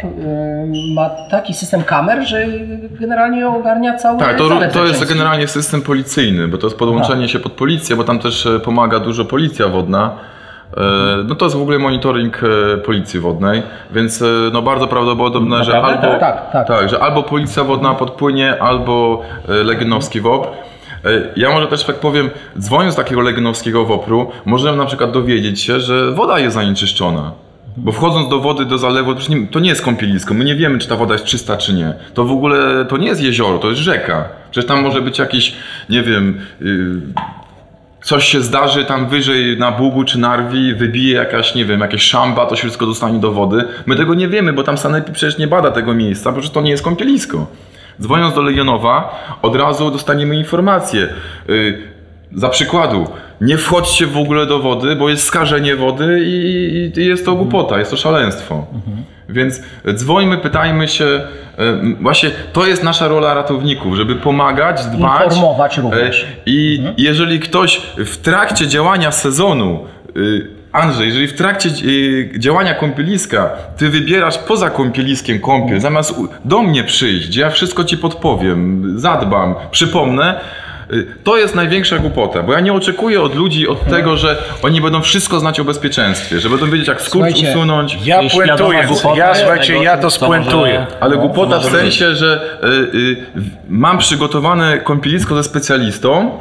[0.95, 2.45] ma taki system kamer, że
[2.99, 7.39] generalnie ogarnia cały Tak, to, to jest generalnie system policyjny, bo to jest podłączenie się
[7.39, 10.11] pod policję, bo tam też pomaga dużo policja wodna.
[10.77, 10.81] E,
[11.27, 12.41] No to jest w ogóle monitoring
[12.85, 14.23] policji wodnej, więc
[14.53, 16.67] no bardzo prawdopodobne, że albo, Tak, tak.
[16.67, 20.70] tak, że albo policja wodna podpłynie, albo legionowski WOP.
[21.05, 22.29] E, Ja może też tak powiem,
[22.59, 27.31] dzwoniąc z takiego legionowskiego WOPR-u, możemy na przykład dowiedzieć się, że woda jest zanieczyszczona.
[27.77, 29.15] Bo wchodząc do wody, do zalewu,
[29.51, 31.93] to nie- jest kąpielisko, my nie wiemy, czy ta woda jest czysta, czy nie.
[32.13, 34.25] To w ogóle, to nie jest jezioro, to jest rzeka.
[34.51, 35.55] Przecież tam może być jakiś,
[35.89, 37.01] nie wiem, yy,
[38.03, 42.45] coś się zdarzy tam wyżej na Bugu czy Narwi, wybije jakaś, nie wiem, jakieś szamba,
[42.45, 43.63] to się wszystko dostanie do wody.
[43.85, 46.71] My tego nie wiemy, bo tam Sanepid przecież nie bada tego miejsca, bo to nie
[46.71, 47.47] jest kąpielisko.
[48.01, 51.07] Dzwoniąc do Legionowa, od razu dostaniemy informację.
[51.47, 51.77] Yy,
[52.35, 53.07] za przykładu,
[53.41, 57.79] nie wchodźcie w ogóle do wody, bo jest skażenie wody i, i jest to głupota,
[57.79, 58.65] jest to szaleństwo.
[59.29, 59.61] Więc
[59.93, 61.05] dzwońmy, pytajmy się.
[61.05, 65.23] Yy, Właśnie to jest nasza rola ratowników, żeby pomagać, dbać.
[65.23, 66.23] Informować również.
[66.23, 69.85] E, I jeżeli ktoś w trakcie działania sezonu,
[70.17, 76.15] y, Andrzej, jeżeli w trakcie y, działania kąpieliska ty wybierasz poza kąpieliskiem kąpiel, zamiast
[76.45, 80.39] do mnie przyjść, gdzie ja wszystko ci podpowiem, zadbam, przypomnę,
[80.93, 84.81] y, to jest największa głupota, bo ja nie oczekuję od ludzi od tego, że oni
[84.81, 87.97] będą wszystko znać o bezpieczeństwie, że będą wiedzieć jak skurcz Słuchajcie, usunąć.
[88.05, 90.85] Ja puentuję, ja słuchajcie, ja to spuentuję.
[90.99, 92.67] Ale No, głupota w sensie, że y,
[92.97, 93.17] y,
[93.69, 96.31] mam przygotowane kąpielisko ze specjalistą,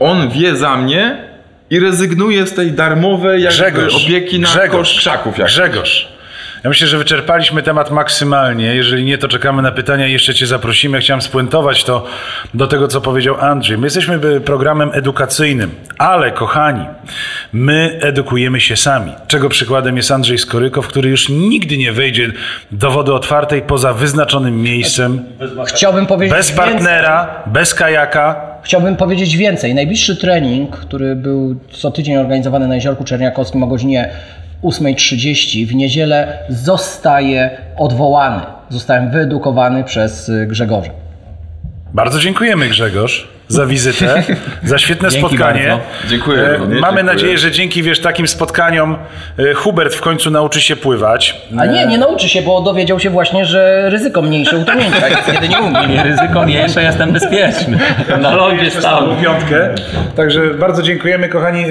[0.00, 1.27] on wie za mnie
[1.70, 5.38] i rezygnuje z tej darmowej jakby Grzegorz, opieki na Grzegorz, koszt krzaków.
[5.38, 5.48] Jak.
[5.48, 6.17] Grzegorz.
[6.64, 8.74] Ja myślę, że wyczerpaliśmy temat maksymalnie.
[8.74, 11.00] Jeżeli nie, to czekamy na pytania i jeszcze Cię zaprosimy.
[11.00, 12.06] Chciałem spuentować to
[12.54, 13.78] do tego, co powiedział Andrzej.
[13.78, 16.84] My jesteśmy y, programem edukacyjnym, ale kochani,
[17.52, 19.12] my edukujemy się sami.
[19.26, 22.32] Czego przykładem jest Andrzej Skorykow, który już nigdy nie wejdzie
[22.72, 25.24] do wody otwartej poza wyznaczonym miejscem,
[25.66, 26.66] Chciałbym powiedzieć bez więcej.
[26.66, 28.48] partnera, bez kajaka.
[28.62, 29.74] Chciałbym powiedzieć więcej.
[29.74, 34.10] Najbliższy trening, który był co tydzień organizowany na Jeziorku Czerniakowskim o godzinie
[34.64, 38.40] 8.30 w niedzielę zostaje odwołany.
[38.68, 40.90] Zostałem wyedukowany przez y, Grzegorza.
[41.94, 44.22] Bardzo dziękujemy Grzegorz za wizytę,
[44.62, 45.66] za świetne Dzięki spotkanie.
[45.68, 45.82] bardzo.
[46.08, 47.02] Dziękuję E, Mamy dziękuję.
[47.02, 48.96] nadzieję, że dzięki wiesz takim spotkaniom
[49.38, 51.40] e, Hubert w końcu nauczy się pływać.
[51.58, 55.48] A nie, nie nauczy się, bo dowiedział się właśnie, że ryzyko mniejsze utonięcia jest, kiedy
[55.48, 55.86] nie umie.
[55.88, 57.78] Nie, ryzyko mniejsze, jestem bezpieczny.
[58.20, 59.08] Na lądzie stał.
[59.22, 59.74] piątkę.
[60.16, 61.64] Także bardzo dziękujemy, kochani.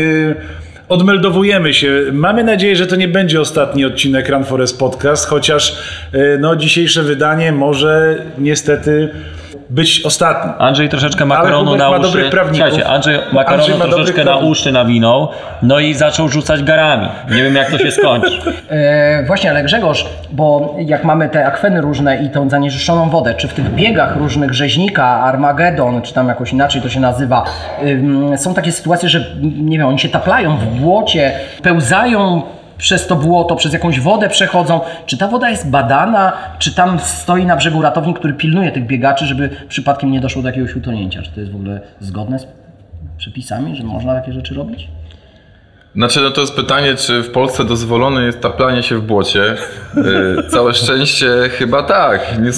[0.89, 2.03] Odmeldowujemy się.
[2.11, 5.79] Mamy nadzieję, że to nie będzie ostatni odcinek Run Forest Podcast, chociaż
[6.13, 9.09] y, no, dzisiejsze wydanie może niestety
[9.69, 10.51] być ostatni.
[10.59, 12.07] Andrzej troszeczkę makaronu na ma uszy.
[12.07, 12.67] dobrych prawników.
[12.67, 15.27] Słuchajcie, Andrzej makaronu Andrzej ma troszeczkę na uszy nawinął,
[15.61, 17.07] no i zaczął rzucać garami.
[17.29, 18.41] Nie wiem jak to się skończy.
[18.69, 23.47] E, właśnie, ale Grzegorz, bo jak mamy te akweny różne i tą zanieczyszczoną wodę, czy
[23.47, 27.43] w tych biegach różnych rzeźnika, Armagedon, czy tam jakoś inaczej to się nazywa,
[27.85, 31.31] ym, są takie sytuacje, że nie wiem, oni się taplają w błocie,
[31.63, 32.41] pełzają
[32.77, 34.79] przez to błoto, przez jakąś wodę przechodzą.
[35.05, 39.25] Czy ta woda jest badana, czy tam stoi na brzegu ratownik, który pilnuje tych biegaczy,
[39.25, 41.21] żeby przypadkiem nie doszło do jakiegoś utonięcia?
[41.21, 42.47] Czy to jest w ogóle zgodne z
[43.17, 44.87] przepisami, że można takie rzeczy robić?
[45.95, 49.55] Znaczy, no to jest pytanie, czy w Polsce dozwolone jest taplanie się w błocie.
[50.41, 52.39] E, Całe szczęście chyba tak.
[52.41, 52.51] Nie,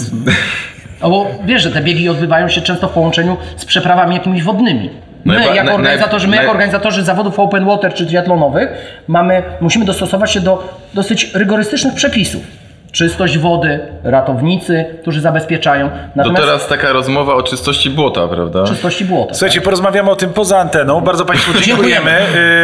[1.02, 4.90] No bo wiesz, że te biegi odbywają się często w połączeniu z przeprawami jakimiś wodnymi.
[5.26, 8.70] My, jako organizatorzy, my jako organizatorzy zawodów open water czy triatlonowych
[9.08, 10.64] mamy, musimy dostosować się do
[10.94, 12.42] dosyć rygorystycznych przepisów.
[12.92, 15.90] Czystość wody, ratownicy, którzy zabezpieczają.
[15.90, 18.64] to Natomiast teraz taka rozmowa o czystości błota, prawda?
[18.64, 19.34] czystości błota.
[19.34, 21.02] Słuchajcie, porozmawiamy o tym poza anteną.
[21.02, 22.12] Bardzo Państwu dziękujemy.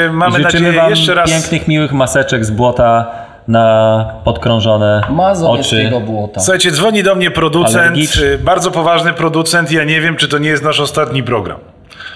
[0.08, 1.32] Y, Mamy Życzymy nadzieję wam jeszcze raz.
[1.32, 3.12] pięknych, miłych maseczek z błota
[3.48, 5.02] na podkrążone
[5.48, 5.92] oczy.
[6.06, 6.42] Błota.
[6.42, 8.18] Słuchajcie, dzwoni do mnie producent, Alergicz.
[8.18, 9.72] y, bardzo poważny producent.
[9.72, 11.58] Ja nie wiem, czy to nie jest nasz ostatni program.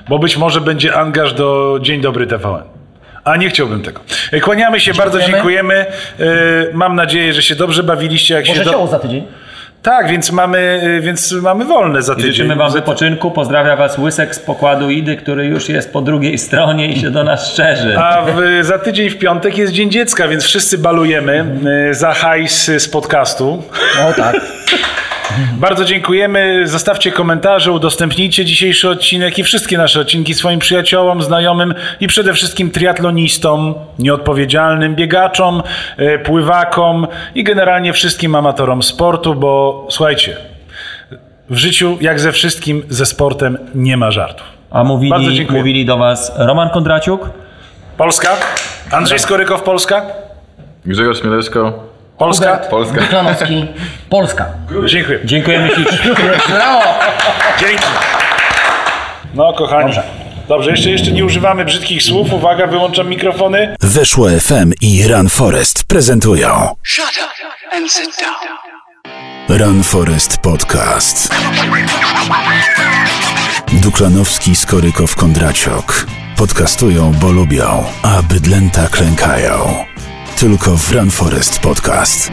[0.09, 2.63] Bo być może będzie angaż do Dzień Dobry TVN.
[3.23, 4.01] A nie chciałbym tego.
[4.33, 5.85] Y, Kłaniamy się, bardzo dziękujemy.
[6.19, 6.25] Y,
[6.73, 8.33] Mam nadzieję, że się dobrze bawiliście.
[8.33, 8.87] Jak Może się do...
[8.87, 9.27] za tydzień?
[9.81, 12.31] Tak, więc mamy, y, więc mamy wolne za I tydzień.
[12.31, 13.31] życzymy wam wypoczynku.
[13.31, 17.23] Pozdrawia was Łysek z pokładu Idy, który już jest po drugiej stronie i się do
[17.23, 17.97] nas szczerzy.
[17.99, 21.45] A w, za tydzień w piątek jest Dzień Dziecka, więc wszyscy balujemy
[21.91, 23.63] za hajs z podcastu.
[23.99, 24.35] No tak.
[25.53, 26.67] Bardzo dziękujemy.
[26.67, 32.71] Zostawcie komentarze, udostępnijcie dzisiejszy odcinek i wszystkie nasze odcinki swoim przyjaciołom, znajomym i przede wszystkim
[32.71, 35.63] triatlonistom, nieodpowiedzialnym biegaczom,
[35.97, 40.37] e, pływakom i generalnie wszystkim amatorom sportu, bo słuchajcie,
[41.49, 44.47] w życiu, jak ze wszystkim, ze sportem nie ma żartów.
[44.71, 47.29] A Bardzo mówili, mówili do was Roman Kondraciuk,
[47.97, 48.29] Polska?
[48.91, 50.05] Andrzej Skorykow, Polska?
[50.85, 51.83] Grzegorz Mieleszko,
[52.19, 52.45] Polska?
[52.45, 53.01] Hubert Polska.
[54.09, 54.45] Polska.
[54.85, 55.19] Dziękuję.
[55.25, 55.97] dziękujemy ślicznie.
[56.49, 56.81] Brawo!
[57.59, 57.83] Dzięki.
[59.33, 59.85] No, kochani.
[59.85, 60.03] Dobrze.
[60.47, 62.33] Dobrze, jeszcze, jeszcze nie używamy brzydkich słów.
[62.33, 63.75] Uwaga, wyłączam mikrofony.
[63.79, 68.09] Weszło FM i Run Forest prezentują Shut up and sit
[69.49, 69.59] down.
[69.59, 71.35] Run Forest Podcast.
[73.71, 76.05] Duklanowski, Skorykow, Kondraciok.
[76.37, 79.88] Podcastują, bo lubią, a bydlęta klękają.
[80.39, 82.29] Tylko w Run Forest Podcast.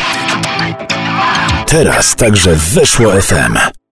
[1.66, 3.85] Teraz także weszło FM.